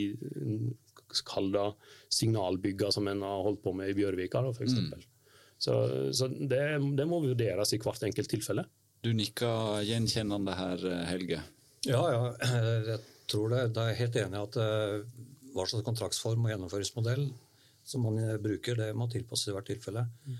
kall 1.28 1.52
det 1.54 1.66
signalbygga 2.14 2.90
som 2.94 3.08
en 3.10 3.22
har 3.26 3.44
holdt 3.46 3.62
på 3.64 3.72
med 3.76 3.92
i 3.92 3.96
Bjørvika, 3.98 4.42
da, 4.44 4.52
for 4.56 4.66
eksempel. 4.66 5.04
Så, 5.58 5.74
så 6.14 6.28
det, 6.28 6.62
det 6.98 7.06
må 7.10 7.20
vurderes 7.24 7.72
i 7.74 7.80
hvert 7.82 8.04
enkelt 8.06 8.30
tilfelle. 8.30 8.64
Du 9.02 9.10
nikker 9.14 9.82
gjenkjennende 9.86 10.54
her, 10.58 10.84
Helge. 11.08 11.42
Ja, 11.86 12.02
ja. 12.12 12.22
Jeg 12.92 13.00
tror 13.30 13.52
det. 13.52 13.64
Da 13.76 13.84
er 13.84 13.92
jeg 13.92 14.00
helt 14.06 14.16
enig 14.22 14.38
i 14.38 14.44
at 14.46 14.56
eh, 14.62 14.94
hva 15.52 15.66
slags 15.68 15.84
kontraktsform 15.86 16.46
og 16.46 16.52
gjennomføringsmodell 16.52 17.26
som 17.88 18.06
man 18.06 18.16
eh, 18.22 18.38
bruker, 18.40 18.78
det 18.78 18.92
må 18.96 19.08
tilpasses 19.12 19.50
i 19.50 19.56
hvert 19.56 19.68
tilfelle. 19.68 20.06
Mm. 20.24 20.38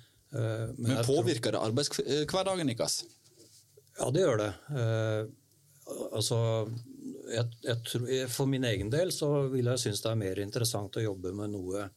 Men 0.77 0.99
tror- 0.99 1.23
påvirker 1.23 1.55
det 1.55 1.61
arbeidshverdagen 1.65 2.69
deres? 2.69 2.99
Ja, 3.99 4.11
det 4.15 4.25
gjør 4.25 4.41
det. 4.41 4.49
Eh, 4.79 5.23
altså, 6.13 6.39
jeg, 7.33 7.47
jeg 7.65 7.85
tror, 7.87 8.11
for 8.33 8.51
min 8.51 8.67
egen 8.69 8.91
del 8.93 9.13
så 9.15 9.29
vil 9.53 9.71
jeg 9.73 9.83
synes 9.85 10.03
det 10.05 10.11
er 10.11 10.21
mer 10.21 10.41
interessant 10.43 10.97
å 10.99 11.05
jobbe 11.05 11.33
med 11.37 11.53
noe 11.55 11.89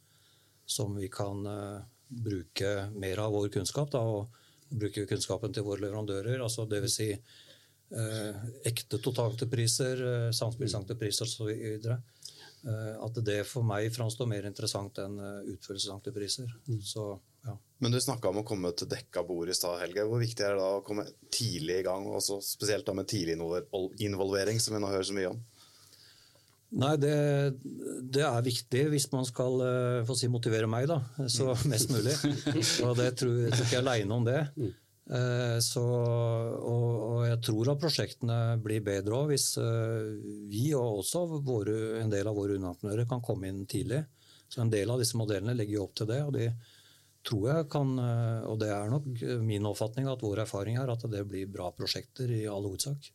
som 0.71 0.95
vi 0.95 1.09
kan 1.11 1.45
eh, 1.45 1.79
bruke 2.07 2.89
mer 2.95 3.23
av 3.23 3.33
vår 3.35 3.49
kunnskap, 3.55 3.91
da, 3.91 4.01
og 4.01 4.31
bruke 4.71 5.05
kunnskapen 5.09 5.53
til 5.53 5.65
våre 5.67 5.83
leverandører. 5.83 6.39
altså 6.39 6.65
det 6.69 6.81
vil 6.85 6.93
si 6.93 7.09
eh, 7.11 8.43
ekte 8.67 9.01
totalentrepriser, 9.03 10.05
eh, 10.11 10.29
samspillsentrepriser 10.35 11.27
osv. 11.27 11.97
At 12.61 13.15
det 13.25 13.39
for 13.49 13.65
meg 13.65 13.87
framstår 13.89 14.27
mer 14.29 14.45
interessant 14.45 14.99
enn 15.01 15.15
utførelsesentrepriser. 15.49 16.51
Så, 16.85 17.05
ja. 17.47 17.56
Men 17.82 17.95
du 17.95 17.99
snakka 18.01 18.30
om 18.30 18.41
å 18.41 18.45
komme 18.47 18.73
til 18.77 18.89
dekka 18.91 19.23
bord 19.25 19.49
i 19.49 19.56
stad, 19.58 19.80
Helge. 19.82 20.06
Hvor 20.10 20.21
viktig 20.21 20.45
er 20.45 20.54
det 20.54 20.62
da 20.62 20.75
å 20.77 20.84
komme 20.86 21.08
tidlig 21.34 21.80
i 21.82 21.88
gang, 21.88 22.06
også 22.06 22.38
spesielt 22.45 22.86
da 22.86 22.93
med 22.97 23.10
tidlig 23.10 23.39
involvering, 24.06 24.62
som 24.62 24.75
vi 24.75 24.84
nå 24.84 24.91
hører 24.91 25.08
så 25.08 25.17
mye 25.17 25.32
om? 25.34 25.41
Nei, 26.82 26.93
det, 27.01 27.15
det, 28.13 28.21
er 28.23 28.45
viktig 28.45 28.86
hvis 28.93 29.10
man 29.12 29.25
skal 29.27 29.58
få 30.08 30.15
si 30.15 30.30
motivere 30.32 30.69
meg, 30.71 30.86
da. 30.88 31.01
Så 31.27 31.49
mest 31.67 31.91
mulig. 31.91 32.13
Og 32.88 32.93
det 33.01 33.10
tror 33.19 33.34
jeg 33.41 33.58
ikke 33.58 33.82
er 33.82 33.82
aleine 33.82 34.19
om 34.21 34.30
det. 34.30 34.39
Eh, 35.12 35.58
så, 35.60 35.82
og, 35.84 36.84
og, 37.04 37.21
jeg 37.27 37.39
tror 37.43 37.71
at 37.73 37.82
prosjektene 37.82 38.36
blir 38.63 38.84
bedre 38.86 39.17
òg 39.17 39.32
hvis 39.34 39.47
eh, 39.60 40.12
vi 40.47 40.69
og 40.77 41.01
også 41.01 41.25
våre, 41.43 41.97
en 41.99 42.13
del 42.13 42.30
av 42.30 42.38
våre 42.38 42.56
underentreprenører 42.56 43.10
kan 43.10 43.23
komme 43.25 43.49
inn 43.49 43.65
tidlig. 43.67 44.06
Så 44.51 44.62
En 44.63 44.71
del 44.71 44.91
av 44.91 45.01
disse 45.01 45.19
modellene 45.19 45.56
legger 45.58 45.80
jo 45.80 45.88
opp 45.88 45.97
til 45.99 46.08
det. 46.12 46.21
og 46.23 46.34
de 46.36 46.47
tror 47.27 47.47
jeg 47.51 47.69
kan, 47.73 47.93
eh, 48.01 48.43
og 48.49 48.60
det 48.62 48.69
er 48.73 48.91
nok 48.91 49.07
min 49.45 49.67
oppfatning 49.69 50.10
at 50.12 50.23
vår 50.25 50.43
erfaring 50.45 50.79
er 50.81 50.91
at 50.93 51.05
det 51.12 51.23
blir 51.29 51.49
bra 51.51 51.71
prosjekter 51.75 52.31
i 52.34 52.43
all 52.49 52.67
hovedsak. 52.69 53.12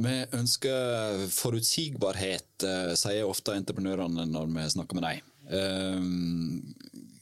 Vi 0.00 0.16
ønsker 0.38 1.24
forutsigbarhet, 1.34 2.64
sier 2.96 3.26
ofte 3.26 3.56
entreprenørene 3.58 4.24
når 4.30 4.52
vi 4.54 4.68
snakker 4.76 4.96
med 4.96 5.08
dem. 5.08 5.26
Um, 5.50 6.74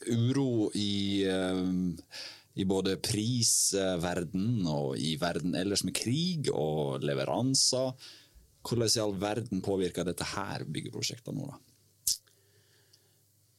uro 0.05 0.69
i 0.77 1.25
um, 1.33 1.97
i 2.59 2.67
både 2.67 2.97
prisverden 3.03 4.67
og 4.67 4.99
i 4.99 5.15
verden 5.21 5.55
ellers 5.59 5.85
med 5.87 5.95
krig 5.97 6.51
og 6.51 7.05
leveranser. 7.07 7.93
Hvordan 8.67 8.91
i 8.91 9.03
all 9.03 9.15
verden 9.21 9.63
påvirker 9.65 10.07
dette 10.09 10.27
her 10.35 10.65
byggeprosjektet 10.67 11.37
nå, 11.37 11.47
da? 11.53 11.61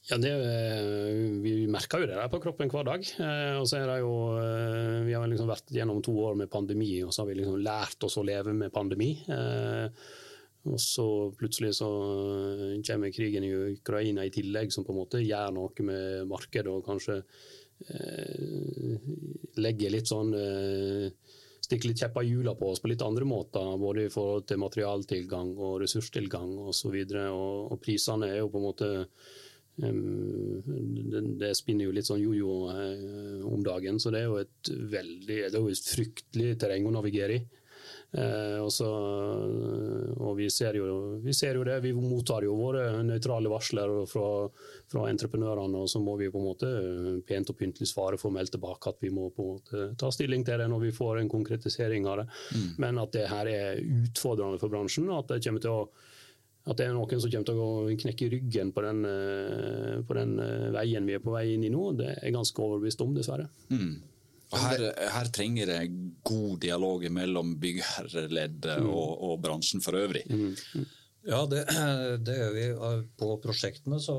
Ja, 0.09 0.17
det, 0.17 0.31
Vi 1.43 1.67
merker 1.69 2.01
jo 2.01 2.09
det 2.09 2.17
der 2.17 2.31
på 2.31 2.41
kroppen 2.41 2.71
hver 2.71 2.87
dag. 2.87 3.03
Eh, 3.21 3.59
og 3.59 3.67
så 3.69 3.77
er 3.77 3.85
det 3.91 3.99
jo, 4.01 4.13
eh, 4.41 5.05
Vi 5.05 5.13
har 5.13 5.27
liksom 5.29 5.51
vært 5.51 5.69
gjennom 5.69 6.01
to 6.03 6.15
år 6.25 6.35
med 6.35 6.49
pandemi, 6.49 7.03
og 7.05 7.13
så 7.13 7.23
har 7.23 7.29
vi 7.29 7.37
liksom 7.41 7.61
lært 7.61 8.03
oss 8.07 8.17
å 8.17 8.25
leve 8.25 8.55
med 8.57 8.73
pandemi. 8.73 9.11
Eh, 9.29 9.87
og 10.69 10.75
så 10.81 11.05
plutselig 11.39 11.77
så 11.77 11.87
kommer 12.83 13.13
krigen 13.15 13.45
i 13.47 13.53
Ukraina 13.77 14.25
i 14.25 14.33
tillegg, 14.33 14.73
som 14.73 14.83
på 14.83 14.91
en 14.91 14.99
måte 14.99 15.21
gjør 15.23 15.53
noe 15.55 15.85
med 15.87 16.27
markedet 16.27 16.73
og 16.73 16.83
kanskje 16.85 17.21
Eh, 17.87 18.97
legger 19.63 19.93
litt 19.93 20.09
sånn 20.11 20.33
eh, 20.35 21.05
stikker 21.63 21.91
litt 21.91 22.01
kjepper 22.01 22.25
i 22.25 22.33
hjula 22.33 22.51
på 22.59 22.73
oss 22.73 22.81
på 22.83 22.89
litt 22.91 23.03
andre 23.05 23.27
måter, 23.27 23.69
både 23.79 24.07
i 24.07 24.11
forhold 24.11 24.49
til 24.49 24.59
materialtilgang 24.59 25.53
og 25.55 25.77
ressurstilgang 25.83 26.57
osv. 26.59 26.91
Og, 26.91 27.13
så 27.13 27.23
og, 27.29 27.71
og 27.71 27.79
prisene 27.83 28.33
er 28.33 28.41
jo 28.41 28.49
på 28.51 28.59
en 28.59 28.67
måte 28.67 28.89
det, 29.79 31.53
spinner 31.55 31.87
jo 31.87 31.93
litt 31.95 32.09
sånn 32.09 32.21
jojo 32.21 32.55
-jo 32.69 33.45
om 33.49 33.63
dagen, 33.63 33.99
så 33.99 34.11
det 34.11 34.19
er 34.19 34.27
jo 34.27 34.37
et 34.41 34.69
veldig, 34.69 35.39
det 35.49 35.55
er 35.55 35.59
jo 35.59 35.71
et 35.71 35.93
fryktelig 35.95 36.59
terreng 36.59 36.87
å 36.87 36.95
navigere 36.97 37.39
i. 37.39 37.41
Eh, 38.11 38.57
og, 38.57 38.71
så, 38.73 38.87
og 40.17 40.31
vi, 40.39 40.47
ser 40.49 40.79
jo, 40.79 41.19
vi, 41.21 41.33
ser 41.37 41.59
jo, 41.59 41.65
det, 41.67 41.75
vi 41.83 41.91
mottar 41.93 42.41
jo 42.41 42.55
våre 42.57 43.03
nøytrale 43.05 43.51
varsler 43.51 43.91
fra, 44.09 44.47
fra, 44.89 45.03
entreprenørene, 45.11 45.83
og 45.83 45.91
så 45.91 46.01
må 46.01 46.15
vi 46.17 46.31
på 46.33 46.41
en 46.41 46.47
måte 46.47 46.71
pent 47.29 47.53
og 47.53 47.59
pyntelig 47.59 47.91
svare 47.91 48.17
formelt 48.17 48.53
tilbake 48.55 48.89
at 48.89 49.05
vi 49.05 49.13
må 49.13 49.29
på 49.29 49.45
en 49.45 49.51
måte 49.59 49.89
ta 49.99 50.09
stilling 50.13 50.45
til 50.47 50.57
det 50.61 50.69
når 50.71 50.87
vi 50.87 50.95
får 50.95 51.21
en 51.21 51.29
konkretisering 51.29 52.09
av 52.09 52.23
det. 52.23 52.29
Mm. 52.55 52.69
Men 52.81 53.03
at 53.05 53.13
det 53.13 53.27
her 53.29 53.51
er 53.53 53.83
utfordrende 53.83 54.61
for 54.61 54.73
bransjen, 54.73 55.11
at 55.13 55.29
det 55.29 55.43
kommer 55.45 55.65
til 55.65 55.77
å 55.77 55.83
at 56.69 56.77
det 56.77 56.85
er 56.85 56.93
noen 56.93 57.21
som 57.21 57.31
kommer 57.31 57.47
til 57.49 57.63
å 57.63 57.97
knekke 58.03 58.29
ryggen 58.35 58.71
på 58.75 58.83
den, 58.85 59.01
eh, 59.09 59.97
på 60.05 60.17
den 60.17 60.37
eh, 60.43 60.69
veien 60.75 61.07
vi 61.07 61.17
er 61.17 61.23
på 61.23 61.33
vei 61.33 61.47
inn 61.55 61.65
i 61.65 61.73
nå, 61.73 61.89
det 61.97 62.11
er 62.13 62.23
jeg 62.27 62.35
ganske 62.35 62.63
overbevist 62.65 63.01
om, 63.05 63.15
dessverre. 63.17 63.49
Mm. 63.73 63.97
Her, 64.49 64.83
her, 65.13 65.27
trenger 65.33 65.69
det 65.69 65.79
god 66.25 66.55
dialog 66.63 67.03
mellom 67.13 67.53
byggherreleddet 67.61 68.79
mm. 68.81 68.89
og, 68.89 69.11
og, 69.27 69.35
bransjen 69.43 69.83
for 69.85 69.97
øvrig. 69.97 70.23
Mm. 70.29 70.55
Mm. 70.73 70.87
Ja, 71.29 71.43
det, 71.49 71.63
det, 72.25 72.37
gjør 72.37 72.55
vi. 72.55 72.65
På 73.19 73.31
prosjektene 73.43 74.01
så 74.01 74.17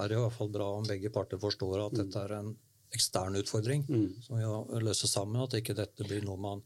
er 0.00 0.08
det 0.08 0.16
i 0.16 0.22
hvert 0.22 0.36
fall 0.36 0.52
bra 0.52 0.70
om 0.78 0.88
begge 0.88 1.12
parter 1.12 1.40
forstår 1.40 1.86
at 1.86 1.96
dette 1.98 2.24
er 2.24 2.36
en 2.38 2.54
ekstern 2.96 3.36
utfordring 3.38 3.84
mm. 3.86 4.06
som 4.24 4.40
vi 4.40 4.84
løser 4.84 5.12
sammen. 5.12 5.42
At 5.44 5.58
ikke 5.60 5.76
dette 5.76 6.08
blir 6.08 6.24
noe 6.24 6.40
man 6.40 6.64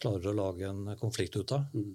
klarer 0.00 0.32
å 0.32 0.38
lage 0.38 0.68
en 0.68 0.96
konflikt 1.00 1.36
ut 1.36 1.52
av. 1.54 1.68
Mm. 1.76 1.92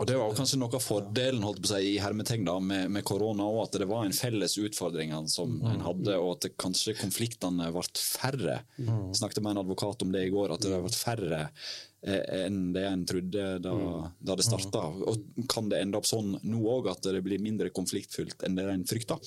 Og 0.00 0.06
Det 0.08 0.16
var 0.16 0.32
kanskje 0.32 0.56
noe 0.56 0.72
av 0.72 0.80
fordelen 0.80 1.42
holdt 1.44 1.58
på 1.60 1.68
å 1.68 1.70
si, 1.74 1.90
i 1.90 1.98
hermetegn 2.00 2.46
da, 2.48 2.54
med, 2.64 2.88
med 2.94 3.04
korona, 3.04 3.44
og 3.44 3.66
at 3.66 3.74
det 3.82 3.88
var 3.90 4.06
en 4.06 4.14
felles 4.16 4.54
utfordring 4.56 5.12
som 5.28 5.58
mm. 5.58 5.66
en 5.74 5.84
hadde, 5.84 6.14
og 6.16 6.30
at 6.38 6.54
kanskje 6.60 6.94
konfliktene 6.96 7.68
ble 7.74 7.84
færre. 8.00 8.62
Mm. 8.78 9.10
Jeg 9.10 9.18
snakket 9.20 9.42
med 9.44 9.52
en 9.52 9.60
advokat 9.66 10.06
om 10.06 10.14
det 10.14 10.24
i 10.24 10.32
går, 10.32 10.54
at 10.54 10.64
det 10.64 10.72
ble 10.72 10.94
færre 10.96 11.42
eh, 11.44 12.46
enn 12.46 12.72
det 12.72 12.86
en 12.88 13.04
trodde 13.12 13.44
da, 13.60 13.74
mm. 13.76 14.08
da 14.24 14.38
det 14.40 14.48
starta. 14.48 14.86
Og 14.88 15.44
Kan 15.52 15.68
det 15.68 15.82
ende 15.84 16.00
opp 16.00 16.08
sånn 16.08 16.32
nå 16.48 16.64
òg, 16.78 16.88
at 16.94 17.04
det 17.04 17.20
blir 17.26 17.44
mindre 17.44 17.68
konfliktfylt 17.68 18.48
enn 18.48 18.56
det 18.56 18.70
en 18.72 18.88
frykta? 18.88 19.20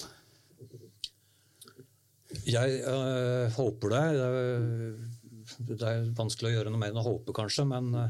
Jeg 2.49 2.81
øh, 2.89 3.45
håper 3.59 3.93
det. 3.93 4.03
Det 5.69 5.85
er 5.85 6.09
vanskelig 6.17 6.49
å 6.49 6.57
gjøre 6.57 6.73
noe 6.73 6.81
mer 6.81 6.95
enn 6.95 7.03
å 7.03 7.09
håpe, 7.11 7.37
kanskje. 7.37 7.69
men 7.69 7.93
øh, 7.93 8.09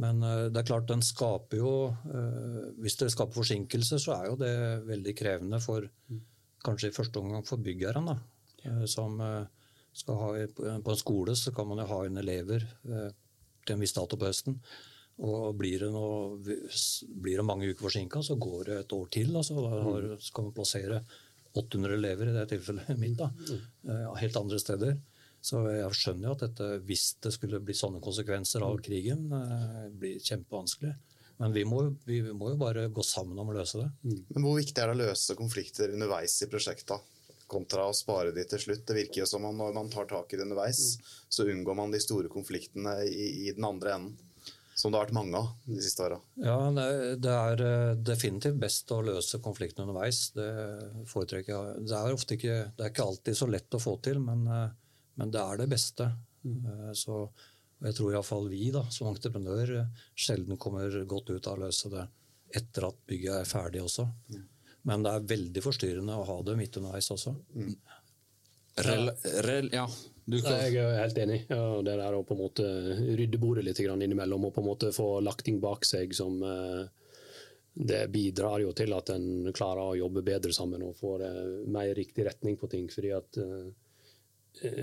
men 0.00 0.22
eh, 0.24 0.46
det 0.52 0.62
er 0.62 0.68
klart, 0.68 0.88
den 0.88 1.02
skaper 1.04 1.60
jo 1.60 1.72
eh, 1.90 2.60
Hvis 2.80 2.98
det 3.00 3.10
skaper 3.12 3.40
forsinkelser, 3.40 4.02
så 4.02 4.16
er 4.16 4.28
jo 4.30 4.36
det 4.40 4.52
veldig 4.88 5.16
krevende 5.18 5.60
for 5.62 5.86
kanskje 6.64 6.90
i 6.90 6.94
første 6.94 7.20
omgang 7.22 7.46
for 7.48 7.62
byggherren. 7.64 8.10
Ja. 8.60 8.84
som 8.84 9.14
skal 9.96 10.18
ha, 10.20 10.26
på 10.52 10.92
en 10.92 10.98
skole 11.00 11.32
så 11.32 11.48
kan 11.56 11.64
man 11.70 11.78
jo 11.80 11.86
ha 11.88 12.00
inn 12.04 12.20
elever 12.20 12.66
til 12.84 13.72
en 13.72 13.80
viss 13.80 13.94
dato 13.96 14.18
på 14.20 14.28
høsten. 14.28 14.58
Og 15.24 15.54
blir 15.56 15.80
det, 15.80 15.88
noe, 15.94 16.36
blir 16.36 17.40
det 17.40 17.46
mange 17.48 17.70
uker 17.70 17.86
forsinka, 17.86 18.20
så 18.20 18.36
går 18.36 18.68
det 18.68 18.76
et 18.82 18.92
år 18.92 19.08
til. 19.16 19.32
Altså, 19.40 19.56
da 19.56 20.18
skal 20.20 20.50
man 20.50 20.56
plassere 20.58 21.00
800 21.56 21.96
elever 21.96 22.28
i 22.28 22.36
det 22.36 22.44
tilfellet 22.52 23.00
mitt. 23.00 23.16
Da, 23.16 23.32
helt 24.20 24.36
andre 24.42 24.60
steder. 24.60 25.00
Så 25.40 25.62
jeg 25.72 25.96
skjønner 25.96 26.28
jo 26.28 26.34
at 26.36 26.42
dette, 26.44 26.66
hvis 26.84 27.14
det 27.24 27.32
skulle 27.32 27.62
bli 27.64 27.76
sånne 27.76 28.02
konsekvenser 28.04 28.64
av 28.66 28.76
krigen, 28.84 29.30
eh, 29.32 29.86
blir 29.96 30.20
kjempevanskelig. 30.20 30.92
Men 31.40 31.54
vi 31.56 31.64
må, 31.64 31.80
vi 32.04 32.20
må, 32.36 32.50
jo 32.52 32.58
bare 32.60 32.84
gå 32.92 33.02
sammen 33.06 33.38
om 33.40 33.48
å 33.48 33.56
løse 33.56 33.80
det. 33.80 33.88
Mm. 34.04 34.18
Men 34.34 34.44
Hvor 34.44 34.58
viktig 34.58 34.82
er 34.82 34.90
det 34.90 34.98
å 34.98 35.00
løse 35.06 35.36
konflikter 35.38 35.94
underveis 35.94 36.34
i 36.44 36.48
prosjektet? 36.52 37.06
Kontra 37.50 37.86
å 37.88 37.94
spare 37.96 38.34
de 38.36 38.44
til 38.46 38.60
slutt. 38.60 38.82
Det 38.86 38.96
virker 38.98 39.22
jo 39.22 39.28
som 39.30 39.46
om 39.48 39.56
når 39.56 39.72
man 39.74 39.88
tar 39.90 40.04
tak 40.10 40.34
i 40.34 40.38
det 40.38 40.44
underveis, 40.44 40.82
mm. 41.00 41.14
så 41.32 41.46
unngår 41.48 41.78
man 41.78 41.94
de 41.94 42.02
store 42.04 42.28
konfliktene 42.30 42.98
i, 43.08 43.30
i, 43.46 43.54
den 43.56 43.64
andre 43.66 43.96
enden. 43.96 44.18
Som 44.76 44.92
det 44.92 45.00
har 45.00 45.08
vært 45.08 45.16
mange 45.16 45.40
av 45.40 45.48
de 45.64 45.80
siste 45.82 46.04
åra. 46.04 46.20
Ja, 46.40 46.58
det 46.70 47.32
er 47.32 47.64
eh, 47.64 47.96
definitivt 48.04 48.60
best 48.60 48.92
å 48.92 49.00
løse 49.04 49.40
konfliktene 49.44 49.88
underveis. 49.88 50.26
Det 50.36 50.50
foretrekker 51.08 51.56
jeg. 51.56 51.88
Det 51.88 51.96
er, 51.96 52.20
ofte 52.20 52.36
ikke, 52.36 52.60
det 52.76 52.84
er 52.84 52.92
ikke 52.92 53.08
alltid 53.08 53.40
så 53.40 53.48
lett 53.48 53.76
å 53.76 53.82
få 53.82 53.96
til, 54.04 54.20
men 54.24 54.44
eh, 54.44 54.70
men 55.20 55.32
det 55.34 55.40
er 55.44 55.60
det 55.60 55.68
beste. 55.68 56.08
Mm. 56.40 56.94
Så 56.96 57.22
jeg 57.80 57.96
tror 57.96 58.12
iallfall 58.12 58.48
vi 58.52 58.68
da, 58.74 58.82
som 58.92 59.08
entreprenør 59.08 59.74
eh, 59.78 60.06
sjelden 60.18 60.60
kommer 60.60 60.92
godt 61.08 61.32
ut 61.32 61.48
av 61.48 61.56
å 61.56 61.64
løse 61.64 61.92
det 61.92 62.06
etter 62.60 62.88
at 62.90 62.98
bygget 63.08 63.40
er 63.40 63.48
ferdig 63.48 63.84
også. 63.86 64.06
Mm. 64.32 64.44
Men 64.90 65.04
det 65.04 65.14
er 65.14 65.28
veldig 65.32 65.62
forstyrrende 65.64 66.16
å 66.16 66.26
ha 66.28 66.38
det 66.44 66.56
midt 66.58 66.76
underveis 66.80 67.10
også. 67.14 67.34
Mm. 67.54 67.74
Rel, 68.80 69.10
rel, 69.44 69.68
ja, 69.74 69.84
jeg 70.30 70.76
er 70.78 71.00
helt 71.02 71.18
enig. 71.20 71.40
Ja, 71.50 71.64
det 71.84 71.96
der 72.00 72.16
å 72.16 72.22
på 72.24 72.36
en 72.36 72.40
måte 72.40 72.66
rydde 73.18 73.40
bordet 73.40 73.64
litt 73.66 73.80
innimellom 73.80 74.46
og 74.48 74.54
på 74.56 74.62
en 74.62 74.68
måte 74.68 74.92
få 74.94 75.08
lagt 75.24 75.44
ting 75.48 75.60
bak 75.60 75.84
seg 75.88 76.14
som 76.16 76.40
eh, 76.44 76.84
det 77.72 78.06
bidrar 78.12 78.60
jo 78.64 78.72
til 78.76 78.92
at 78.96 79.12
en 79.14 79.50
klarer 79.56 79.92
å 79.92 79.98
jobbe 79.98 80.24
bedre 80.26 80.52
sammen 80.52 80.82
og 80.84 80.98
får 81.00 81.22
mer 81.70 81.92
riktig 81.96 82.26
retning 82.28 82.58
på 82.60 82.68
ting. 82.68 82.88
fordi 82.92 83.12
at 83.16 83.38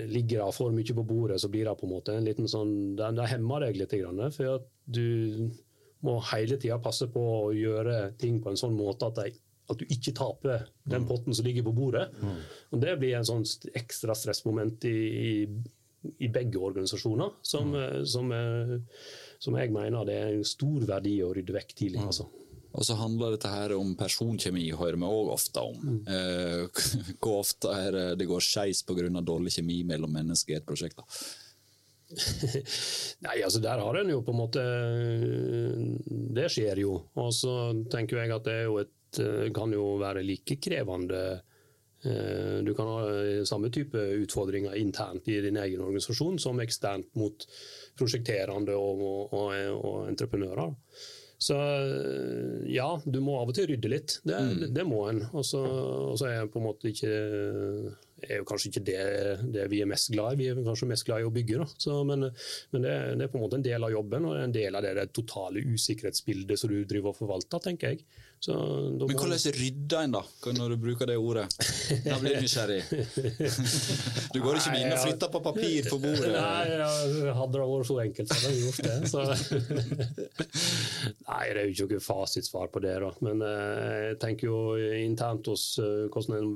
ligger 0.08 0.42
det 0.42 0.52
for 0.56 0.74
mye 0.74 0.94
på 0.96 1.04
bordet, 1.06 1.40
så 1.42 1.50
blir 1.52 1.68
det 1.68 1.76
på 1.78 1.86
en 1.86 1.92
måte 1.92 2.14
en 2.16 2.26
liten 2.26 2.48
sånn 2.50 2.96
Det, 2.98 3.10
det 3.18 3.26
hemmer 3.30 3.66
deg 3.66 3.78
litt. 3.78 3.94
For 4.34 4.54
at 4.56 4.68
du 4.88 5.50
må 6.06 6.18
hele 6.32 6.58
tida 6.60 6.78
passe 6.82 7.08
på 7.10 7.22
å 7.48 7.52
gjøre 7.54 8.14
ting 8.20 8.40
på 8.42 8.52
en 8.52 8.60
sånn 8.60 8.76
måte 8.78 9.10
at, 9.10 9.18
de, 9.18 9.32
at 9.68 9.80
du 9.80 9.86
ikke 9.90 10.14
taper 10.16 10.68
den 10.84 11.04
mm. 11.04 11.08
potten 11.10 11.36
som 11.36 11.46
ligger 11.46 11.66
på 11.66 11.74
bordet. 11.76 12.06
Mm. 12.22 12.38
Og 12.72 12.84
Det 12.84 12.96
blir 13.00 13.18
en 13.18 13.28
sånn 13.28 13.44
ekstra 13.78 14.16
stressmoment 14.18 14.86
i, 14.88 14.98
i, 14.98 15.32
i 16.26 16.30
begge 16.32 16.62
organisasjoner, 16.70 17.34
som, 17.42 17.74
mm. 17.74 18.04
som, 18.04 18.32
som, 18.32 18.34
eh, 18.36 19.08
som, 19.42 19.58
jeg 19.58 19.74
mener 19.74 20.06
det 20.08 20.20
er 20.20 20.36
en 20.36 20.46
stor 20.46 20.86
verdi 20.94 21.18
å 21.26 21.32
rydde 21.36 21.58
vekk 21.58 21.74
tidlig. 21.82 22.06
Mm. 22.06 22.46
Og 22.76 22.84
så 22.84 22.94
handler 22.98 23.34
dette 23.34 23.50
her 23.50 23.72
om 23.78 23.94
personkjemi, 23.96 24.66
hører 24.76 24.98
vi 25.00 25.08
òg 25.08 25.32
ofte 25.32 25.62
om. 25.64 25.78
Mm. 25.80 26.00
Eh, 26.14 26.86
hvor 27.22 27.40
ofte 27.40 27.72
er 27.74 27.98
det 28.18 28.28
går 28.28 28.44
skeis 28.44 28.84
pga. 28.86 29.08
dårlig 29.20 29.54
kjemi 29.56 29.82
mellom 29.88 30.12
mennesker 30.12 30.54
i 30.54 30.58
et 30.60 30.66
prosjekt? 30.68 31.00
Nei, 33.26 33.42
altså 33.44 33.60
Der 33.60 33.82
har 33.84 33.98
en 34.00 34.08
jo 34.08 34.22
på 34.24 34.32
en 34.32 34.38
måte 34.40 34.62
Det 36.08 36.46
skjer 36.52 36.80
jo. 36.80 36.94
Og 37.20 37.34
så 37.36 37.56
tenker 37.92 38.22
jeg 38.22 38.32
at 38.32 38.46
det 38.48 38.62
jo 38.64 38.78
et 38.80 39.20
eh, 39.20 39.50
kan 39.54 39.72
jo 39.72 39.96
være 40.00 40.24
like 40.24 40.56
krevende. 40.62 41.22
Eh, 42.04 42.64
Du 42.64 42.72
kan 42.74 42.88
ha 42.88 42.98
eh, 43.10 43.44
samme 43.48 43.70
type 43.74 43.98
utfordringer 44.22 44.76
internt 44.80 45.28
i 45.28 45.40
din 45.44 45.60
egen 45.60 45.84
organisasjon 45.84 46.38
som 46.40 46.60
eksternt 46.64 47.12
mot 47.18 47.46
prosjekterende 47.98 48.76
og, 48.76 49.04
og, 49.04 49.34
og, 49.34 49.54
og 49.76 50.08
entreprenører. 50.08 50.72
Så 51.38 51.54
eh, 51.54 52.66
ja, 52.74 52.88
du 53.06 53.20
må 53.22 53.36
av 53.38 53.52
og 53.52 53.54
til 53.54 53.68
rydde 53.70 53.90
litt. 53.92 54.18
Det, 54.26 54.38
det 54.74 54.84
må 54.86 55.04
en. 55.10 55.22
Og 55.30 55.46
så 55.46 55.62
er 56.26 56.40
jeg 56.40 56.52
på 56.52 56.58
en 56.58 56.66
måte 56.66 56.90
ikke 56.90 57.12
er 58.26 58.40
jo 58.40 58.46
kanskje 58.48 58.72
ikke 58.72 58.82
det, 58.88 59.02
det 59.54 59.66
vi 59.70 59.82
er 59.84 59.90
mest 59.90 60.10
glad 60.10 60.34
i. 60.34 60.40
Vi 60.40 60.48
er 60.50 60.64
kanskje 60.66 60.88
mest 60.90 61.06
glad 61.06 61.22
i 61.22 61.28
å 61.28 61.34
bygge. 61.34 61.66
Så, 61.78 62.00
men 62.08 62.26
men 62.74 62.84
det, 62.84 62.94
det 63.20 63.28
er 63.28 63.30
på 63.30 63.38
en 63.38 63.44
måte 63.44 63.60
en 63.60 63.66
del 63.66 63.86
av 63.86 63.94
jobben 63.94 64.26
og 64.26 64.40
en 64.40 64.54
del 64.54 64.74
av 64.74 64.84
det, 64.84 64.96
det 64.98 65.06
totale 65.14 65.62
usikkerhetsbildet 65.62 66.58
som 66.58 66.72
du 66.72 66.82
driver 66.82 67.12
og 67.12 67.20
forvalter, 67.20 67.62
tenker 67.62 67.94
jeg. 67.94 68.02
Så, 68.40 68.54
Men 68.54 68.98
må- 69.00 69.06
hvordan 69.18 69.54
rydder 69.58 70.04
en 70.06 70.12
da, 70.14 70.20
når 70.54 70.68
du 70.70 70.76
bruker 70.84 71.08
det 71.10 71.16
ordet? 71.18 71.46
Da 72.04 72.18
blir 72.22 72.36
jeg 72.36 72.44
nysgjerrig. 72.44 72.82
Du 74.34 74.38
går 74.44 74.58
ikke 74.60 74.76
inn 74.78 74.92
og 74.94 75.00
flytter 75.02 75.30
på 75.32 75.40
papir 75.42 75.88
på 75.90 75.98
bordet? 76.02 76.30
Nei, 76.36 76.68
ja, 76.70 76.88
hadde 77.34 77.56
det 77.58 77.64
vært 77.72 77.88
så 77.88 77.96
enkelt, 78.04 78.28
så 78.30 78.38
hadde 78.38 78.54
jeg 78.54 78.62
gjort 78.68 78.82
det. 78.86 78.98
Så. 79.10 79.20
Nei, 81.28 81.44
det 81.52 81.60
er 81.62 81.64
jo 81.66 81.72
ikke 81.74 81.88
noe 81.96 82.04
fasitsvar 82.04 82.70
på 82.74 82.82
det. 82.84 82.94
da. 83.02 83.10
Men 83.26 83.42
eh, 83.46 83.96
jeg 84.12 84.18
tenker 84.22 84.50
jo 84.52 84.60
internt 85.02 85.50
hos 85.50 85.64
eh, 85.82 86.06
hvordan 86.12 86.38
en 86.38 86.52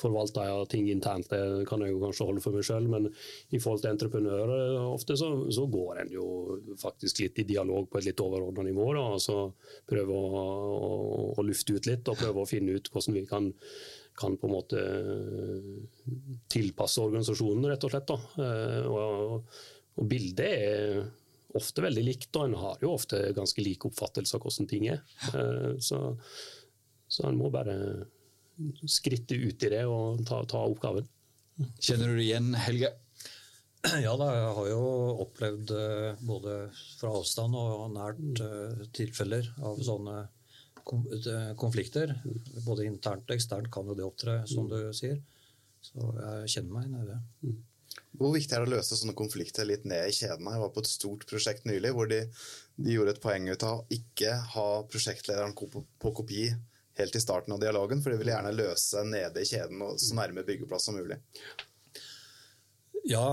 forvalter 0.00 0.48
jeg 0.48 0.68
ting 0.72 0.88
internt, 0.90 1.28
det 1.30 1.68
kan 1.68 1.84
jeg 1.84 1.94
jo 1.94 2.00
kanskje 2.02 2.26
holde 2.30 2.42
for 2.44 2.56
meg 2.56 2.66
sjøl. 2.66 2.88
Men 2.90 3.08
i 3.10 3.60
forhold 3.60 3.84
til 3.84 3.92
entreprenører, 3.92 4.74
ofte 4.82 5.16
så, 5.20 5.30
så 5.52 5.68
går 5.70 6.02
en 6.04 6.12
jo 6.16 6.26
faktisk 6.80 7.22
litt 7.24 7.38
i 7.44 7.48
dialog 7.52 7.88
på 7.90 8.00
et 8.00 8.10
litt 8.10 8.24
overordna 8.24 8.66
nivå. 8.66 8.90
da, 8.98 9.06
og 9.14 9.22
så 9.22 9.38
Prøve 9.90 10.14
å, 10.14 10.44
å, 10.70 10.90
å 11.38 11.42
lufte 11.46 11.74
ut 11.76 11.86
litt 11.88 12.08
og 12.10 12.18
prøve 12.20 12.42
å 12.42 12.48
finne 12.48 12.76
ut 12.76 12.90
hvordan 12.92 13.16
vi 13.20 13.26
kan 13.28 13.50
kan 14.20 14.34
på 14.36 14.48
en 14.50 14.52
måte 14.52 14.80
tilpasse 16.52 17.00
organisasjonen, 17.00 17.68
rett 17.70 17.84
og 17.86 17.92
slett. 17.94 18.10
Da. 18.10 18.44
Eh, 18.44 18.88
Og, 18.90 19.60
og 19.96 20.08
bildet 20.10 20.50
er 20.50 21.00
ofte 21.56 21.82
veldig 21.82 22.04
likt, 22.06 22.30
og 22.36 22.46
en 22.46 22.58
har 22.60 22.82
jo 22.84 22.92
ofte 22.94 23.22
ganske 23.36 23.62
lik 23.64 23.86
oppfattelse 23.88 24.36
av 24.36 24.44
hvordan 24.44 24.68
ting 24.70 24.88
er. 24.92 25.00
Eh, 25.34 25.72
Så, 25.82 26.02
så 27.10 27.26
en 27.28 27.38
må 27.40 27.50
bare 27.50 27.76
skritte 28.88 29.38
ut 29.38 29.62
i 29.66 29.72
det 29.72 29.84
og 29.88 30.24
ta, 30.28 30.42
ta 30.48 30.64
oppgaven. 30.68 31.08
Kjenner 31.80 32.10
du 32.10 32.18
det 32.18 32.26
igjen, 32.26 32.52
Helge? 32.58 32.92
Ja 34.04 34.12
da, 34.20 34.26
jeg 34.36 34.52
har 34.58 34.66
jo 34.68 34.80
opplevd 35.24 35.70
eh, 35.72 36.18
både 36.28 36.56
fra 36.98 37.14
avstand 37.16 37.56
og 37.56 37.86
nært 37.94 38.42
eh, 38.44 38.82
tilfeller 38.96 39.48
av 39.64 39.80
sånne 39.84 40.16
eh, 40.20 41.52
konflikter. 41.60 42.12
Både 42.66 42.84
internt 42.88 43.30
og 43.30 43.36
eksternt 43.38 43.70
kan 43.72 43.88
jo 43.88 43.96
det 43.96 44.04
opptre, 44.04 44.42
som 44.50 44.68
du 44.68 44.78
sier. 44.96 45.16
Så 45.80 46.12
jeg 46.12 46.54
kjenner 46.56 46.74
meg 46.76 46.90
igjen 46.90 47.00
i 47.00 47.08
det. 47.08 47.58
Hvor 48.20 48.34
viktig 48.34 48.52
er 48.52 48.64
det 48.64 48.68
å 48.68 48.74
løse 48.74 48.98
sånne 48.98 49.16
konflikter 49.16 49.64
litt 49.64 49.86
ned 49.88 50.10
i 50.10 50.12
kjedene? 50.12 50.52
Jeg 50.52 50.64
var 50.66 50.72
på 50.74 50.82
et 50.84 50.90
stort 50.90 51.24
prosjekt 51.30 51.64
nylig 51.68 51.94
hvor 51.96 52.10
de, 52.10 52.20
de 52.76 52.96
gjorde 52.98 53.14
et 53.16 53.22
poeng 53.22 53.48
ut 53.48 53.64
av 53.64 53.80
å 53.80 53.86
ikke 53.96 54.34
ha 54.56 54.66
prosjektlederen 54.90 55.56
på 55.56 56.12
kopi 56.20 56.50
helt 56.98 57.16
i 57.16 57.22
starten 57.22 57.54
av 57.54 57.60
dialogen, 57.62 58.02
for 58.02 58.12
de 58.12 58.20
vil 58.20 58.32
gjerne 58.32 58.54
løse 58.56 59.04
nede 59.06 59.42
i 59.42 59.48
kjeden 59.48 59.82
og 59.86 60.00
så 60.00 60.16
nærme 60.18 60.44
byggeplass 60.46 60.88
som 60.88 60.98
mulig. 60.98 61.20
Ja, 63.08 63.24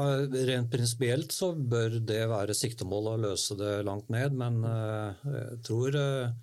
rent 0.48 0.72
prinsipielt 0.72 1.34
så 1.36 1.52
bør 1.52 1.98
det 2.00 2.22
være 2.32 2.56
siktemål 2.56 3.10
å 3.12 3.22
løse 3.28 3.58
det 3.60 3.82
langt 3.88 4.08
ned, 4.14 4.36
men 4.40 4.62
eh, 4.64 5.26
jeg 5.34 5.62
tror 5.68 5.98
eh, 6.00 6.36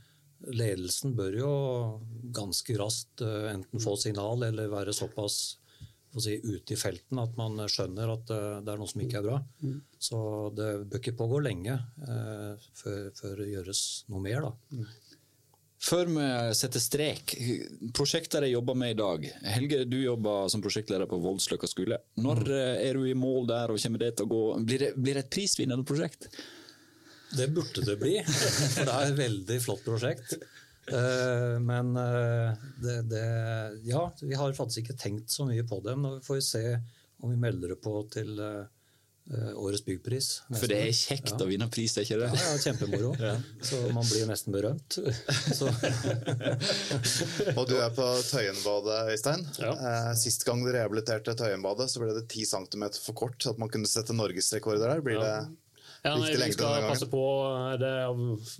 ledelsen 0.52 1.14
bør 1.16 1.38
jo 1.38 1.52
ganske 2.36 2.76
raskt 2.78 3.24
eh, 3.24 3.50
enten 3.54 3.80
få 3.80 3.96
signal 4.00 4.44
eller 4.50 4.72
være 4.72 4.92
såpass 4.92 5.38
si, 6.20 6.36
ute 6.44 6.76
i 6.76 6.78
felten 6.78 7.18
at 7.22 7.32
man 7.40 7.56
skjønner 7.70 8.12
at 8.12 8.28
det 8.28 8.70
er 8.70 8.78
noe 8.78 8.90
som 8.90 9.02
ikke 9.02 9.22
er 9.22 9.26
bra. 9.26 9.40
Så 9.98 10.18
det 10.54 10.68
bør 10.84 11.00
ikke 11.00 11.16
pågå 11.18 11.40
lenge 11.46 11.78
eh, 11.80 12.68
før, 12.76 13.08
før 13.16 13.40
det 13.40 13.50
gjøres 13.54 13.82
noe 14.12 14.20
mer. 14.26 14.44
Da. 14.44 14.84
Før 15.84 16.08
vi 16.08 16.26
setter 16.56 16.80
strek, 16.80 17.34
prosjektet 17.96 18.46
jeg 18.46 18.54
jobber 18.54 18.76
med 18.78 18.94
i 18.94 18.96
dag. 18.96 19.26
Helge, 19.52 19.82
du 19.84 19.98
jobber 20.00 20.48
som 20.52 20.62
prosjektleder 20.64 21.08
på 21.10 21.18
Voldsløkka 21.20 21.68
skole. 21.68 21.98
Når 22.24 22.40
eh, 22.48 22.86
er 22.86 22.96
du 22.96 23.04
i 23.10 23.16
mål 23.18 23.50
der, 23.50 23.74
og 23.74 23.80
kommer 23.82 24.00
det 24.00 24.14
til 24.16 24.24
å 24.24 24.30
gå 24.32 24.42
Blir 24.64 24.84
det, 24.86 24.90
blir 24.96 25.18
det 25.18 25.26
et 25.26 25.32
prisvinnende 25.36 25.84
prosjekt? 25.88 26.30
Det 27.34 27.50
burde 27.52 27.84
det 27.84 27.98
bli, 28.00 28.14
for 28.24 28.86
det 28.86 28.94
er 28.94 29.10
et 29.10 29.18
veldig 29.18 29.58
flott 29.60 29.84
prosjekt. 29.84 30.36
Eh, 30.88 31.56
Men 31.60 31.92
eh, 32.00 32.64
det, 32.80 32.98
det 33.12 33.26
Ja, 33.90 34.06
vi 34.22 34.40
har 34.40 34.56
faktisk 34.56 34.86
ikke 34.86 35.00
tenkt 35.04 35.36
så 35.36 35.44
mye 35.50 35.66
på 35.68 35.82
det. 35.84 35.98
Nå 36.00 36.16
får 36.24 36.40
vi 36.40 36.46
se 36.48 36.64
om 37.20 37.32
vi 37.32 37.40
melder 37.44 37.74
det 37.74 37.80
på 37.84 37.98
til 38.14 38.40
årets 39.56 39.80
byggpris. 39.86 40.26
For 40.52 40.68
det 40.68 40.78
er 40.84 40.90
kjekt 40.92 41.40
å 41.40 41.46
vinne 41.48 41.68
pris, 41.72 41.94
det 41.96 42.02
er 42.02 42.06
ikke 42.08 42.18
det? 42.20 42.28
Ja, 42.36 42.50
ja, 42.50 42.58
kjempemoro. 42.60 43.12
Så 43.70 43.80
man 43.96 44.04
blir 44.04 44.20
jo 44.24 44.28
nesten 44.28 44.52
berømt. 44.52 44.98
Så, 45.58 45.70
Og 47.58 47.64
du 47.70 47.74
er 47.80 47.90
på 47.96 48.06
Tøyenbadet, 48.28 48.98
Øystein. 49.14 49.46
Ja. 49.62 49.72
Eh, 49.74 50.10
Sist 50.20 50.44
gang 50.46 50.60
du 50.64 50.70
rehabiliterte 50.74 51.36
Tøyenbadet, 51.38 51.88
så 51.92 52.02
ble 52.02 52.12
det 52.18 52.26
10 52.28 52.44
cm 52.52 52.84
for 53.00 53.16
kort 53.24 53.38
til 53.40 53.54
at 53.54 53.60
man 53.62 53.72
kunne 53.72 53.88
sette 53.88 54.16
norgesrekorder 54.16 54.92
der. 54.92 55.04
Blir 55.04 55.22
det 55.22 55.34
Ja, 56.04 56.18
nei, 56.20 56.34
vi 56.36 56.52
skal 56.52 56.82
passe 56.84 57.06
på 57.08 57.20
det 57.80 57.92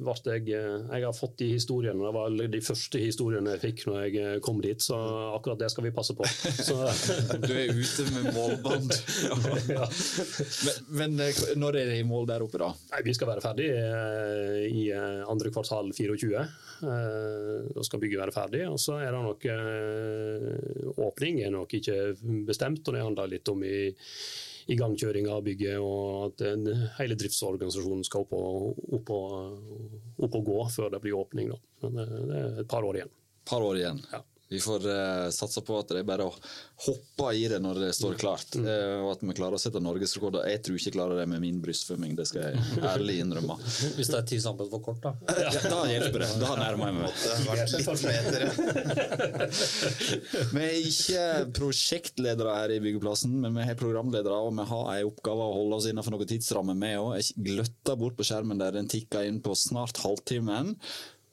ble 0.00 0.14
jeg, 0.32 0.46
jeg 0.48 1.04
har 1.04 1.12
fått 1.12 1.34
de 1.42 1.50
historiene. 1.50 2.00
Det 2.00 2.12
var 2.16 2.36
de 2.54 2.60
første 2.64 3.00
historiene 3.02 3.52
jeg 3.52 3.60
fikk 3.60 3.82
når 3.90 3.98
jeg 4.00 4.14
eh, 4.22 4.36
kom 4.44 4.62
dit, 4.64 4.80
så 4.80 4.96
akkurat 5.34 5.60
det 5.60 5.68
skal 5.74 5.84
vi 5.84 5.92
passe 5.92 6.16
på. 6.16 6.24
Så, 6.68 6.78
Du 7.42 7.50
er 7.52 7.68
ute 7.76 8.06
med 8.14 8.30
målbånd. 8.32 8.96
ja. 9.76 9.88
Men, 10.64 10.88
men 11.02 11.20
eh, 11.26 11.42
når 11.60 11.80
er 11.82 11.92
det 11.92 11.98
i 12.00 12.08
mål 12.08 12.30
der 12.32 12.46
oppe, 12.46 12.62
da? 12.64 12.70
Nei, 12.94 13.02
vi 13.10 13.16
skal 13.18 13.28
være 13.34 13.44
ferdig 13.44 13.68
eh, 13.74 14.64
i 14.70 14.86
eh, 14.96 15.20
andre 15.28 15.52
kvartal 15.52 15.92
24. 15.92 16.46
Eh, 16.88 17.68
Da 17.76 17.84
skal 17.84 18.00
bygget 18.06 18.24
være 18.24 18.36
ferdig. 18.38 18.64
Og 18.72 18.80
så 18.80 18.96
er 19.04 19.12
det 19.12 19.20
nok 19.28 19.46
eh, 19.52 20.90
Åpning 21.10 21.44
er 21.44 21.52
nok 21.52 21.76
ikke 21.76 22.00
bestemt, 22.48 22.88
og 22.88 22.96
det 22.96 23.04
handler 23.04 23.36
litt 23.36 23.52
om 23.52 23.68
i 23.68 23.76
igangkjøring 24.72 25.28
av 25.28 25.42
bygget, 25.44 25.80
og 25.82 26.28
at 26.28 26.44
den, 26.44 26.68
hele 26.98 27.16
driftsorganisasjonen 27.20 28.04
skal 28.06 28.24
opp 28.24 28.36
og, 28.38 28.78
opp, 28.98 29.10
og, 29.12 30.22
opp 30.24 30.38
og 30.40 30.46
gå 30.48 30.60
før 30.76 30.94
det 30.94 31.02
blir 31.04 31.18
åpning. 31.18 31.52
Da. 31.52 31.58
Men 31.84 32.00
eh, 32.04 32.14
det 32.30 32.38
er 32.40 32.62
et 32.64 32.70
par 32.70 32.86
år 32.86 33.00
igjen. 33.00 33.12
par 33.48 33.64
år 33.64 33.80
igjen. 33.80 34.00
Ja. 34.12 34.22
Vi 34.48 34.60
får 34.60 34.86
uh, 34.86 35.30
satse 35.32 35.60
på 35.64 35.78
at 35.80 35.88
det 35.88 35.98
er 36.02 36.06
bare 36.08 36.24
å 36.28 36.34
hoppe 36.84 37.34
i 37.34 37.48
det 37.48 37.58
når 37.62 37.74
det 37.80 37.92
står 37.96 38.14
klart, 38.20 38.56
eh, 38.58 39.00
og 39.00 39.12
at 39.14 39.20
vi 39.24 39.32
klarer 39.36 39.54
å 39.56 39.62
sette 39.62 39.80
norgesrekorder. 39.82 40.48
Jeg 40.50 40.62
tror 40.66 40.76
ikke 40.76 40.88
jeg 40.90 40.96
klarer 40.96 41.16
det 41.22 41.28
med 41.30 41.40
min 41.40 41.60
brystfømming, 41.62 42.16
det 42.18 42.26
skal 42.28 42.42
jeg 42.50 42.56
ærlig 42.92 43.16
innrømme. 43.22 43.56
hvis 43.96 44.08
det 44.10 44.18
er 44.18 44.26
ti 44.28 44.38
sammen 44.42 44.70
for 44.72 44.80
kort, 44.84 45.00
da. 45.04 45.12
Ja, 45.46 45.50
da 45.70 45.80
hjelper 45.88 46.18
det. 46.24 46.30
Da 46.42 46.50
nærmer 46.60 46.84
jeg 46.90 46.96
meg. 46.98 47.04
Vi 50.54 50.62
er 50.64 50.76
ikke 50.90 51.24
prosjektledere 51.56 52.50
her 52.58 52.70
i 52.74 52.82
Byggeplassen, 52.84 53.32
men 53.40 53.50
vi 53.56 53.62
har 53.68 53.76
programledere, 53.78 54.36
og 54.44 54.50
vi 54.58 54.64
har 54.68 54.84
en 54.96 55.08
oppgave 55.08 55.42
å 55.46 55.56
holde 55.60 55.74
oss 55.78 55.88
innenfor 55.90 56.12
noen 56.14 56.30
tidsrammer, 56.30 56.76
vi 56.78 56.90
òg. 56.98 57.10
Jeg 57.20 57.24
gløtter 57.48 57.94
bort 58.00 58.16
på 58.18 58.26
skjermen 58.26 58.60
der 58.60 58.72
den 58.76 58.90
tikker 58.90 59.20
inn 59.28 59.40
på 59.44 59.52
snart 59.58 59.96
halvtimen. 60.04 60.66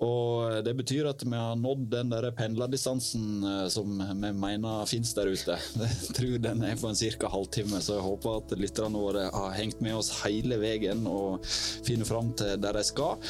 Og 0.02 0.64
Det 0.66 0.74
betyr 0.78 1.10
at 1.12 1.24
vi 1.24 1.38
har 1.38 1.58
nådd 1.60 1.86
den 1.94 2.12
der 2.12 2.32
pendlerdistansen 2.34 3.44
eh, 3.46 3.66
som 3.70 4.02
vi 4.02 4.34
mener 4.34 4.86
finnes 4.90 5.14
der 5.18 5.30
ute. 5.30 5.58
Jeg 5.82 6.16
tror 6.18 6.38
den 6.42 6.64
er 6.66 6.80
på 6.80 6.90
en 6.90 6.98
ca. 6.98 7.30
halvtime, 7.30 7.82
så 7.82 8.00
jeg 8.00 8.06
håper 8.06 8.40
at 8.42 8.56
lytterne 8.58 9.02
våre 9.02 9.28
har 9.34 9.58
hengt 9.58 9.82
med 9.82 10.00
oss 10.00 10.12
hele 10.24 10.58
veien 10.62 11.06
og 11.10 11.46
finner 11.86 12.08
fram 12.08 12.34
til 12.38 12.58
der 12.62 12.78
de 12.78 12.84
skal. 12.86 13.22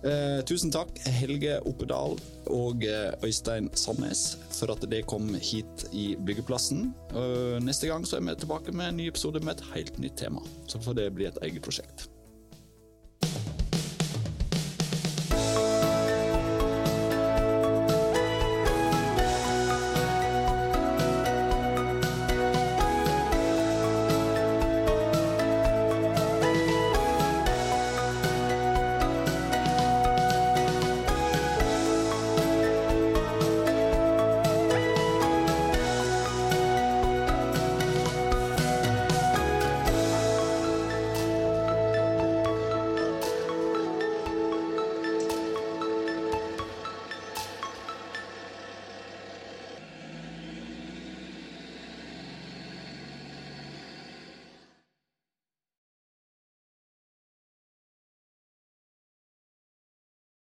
Eh, 0.00 0.40
tusen 0.48 0.72
takk, 0.72 0.94
Helge 1.20 1.58
Oppedal 1.68 2.16
og 2.50 2.86
eh, 2.88 3.12
Øystein 3.26 3.68
Sandnes, 3.76 4.38
for 4.56 4.72
at 4.74 4.86
det 4.90 5.04
kom 5.10 5.34
hit 5.34 5.88
i 5.92 6.14
Byggeplassen. 6.16 6.88
Neste 7.62 7.90
gang 7.90 8.06
så 8.08 8.18
er 8.18 8.26
vi 8.26 8.38
tilbake 8.40 8.74
med 8.74 8.90
en 8.90 9.02
ny 9.02 9.10
episode 9.12 9.42
med 9.44 9.58
et 9.58 9.68
helt 9.74 10.00
nytt 10.02 10.18
tema. 10.24 10.42
Så 10.66 10.82
får 10.82 10.98
det 11.02 11.12
bli 11.14 11.30
et 11.30 11.44
eget 11.44 11.62
prosjekt. 11.66 12.08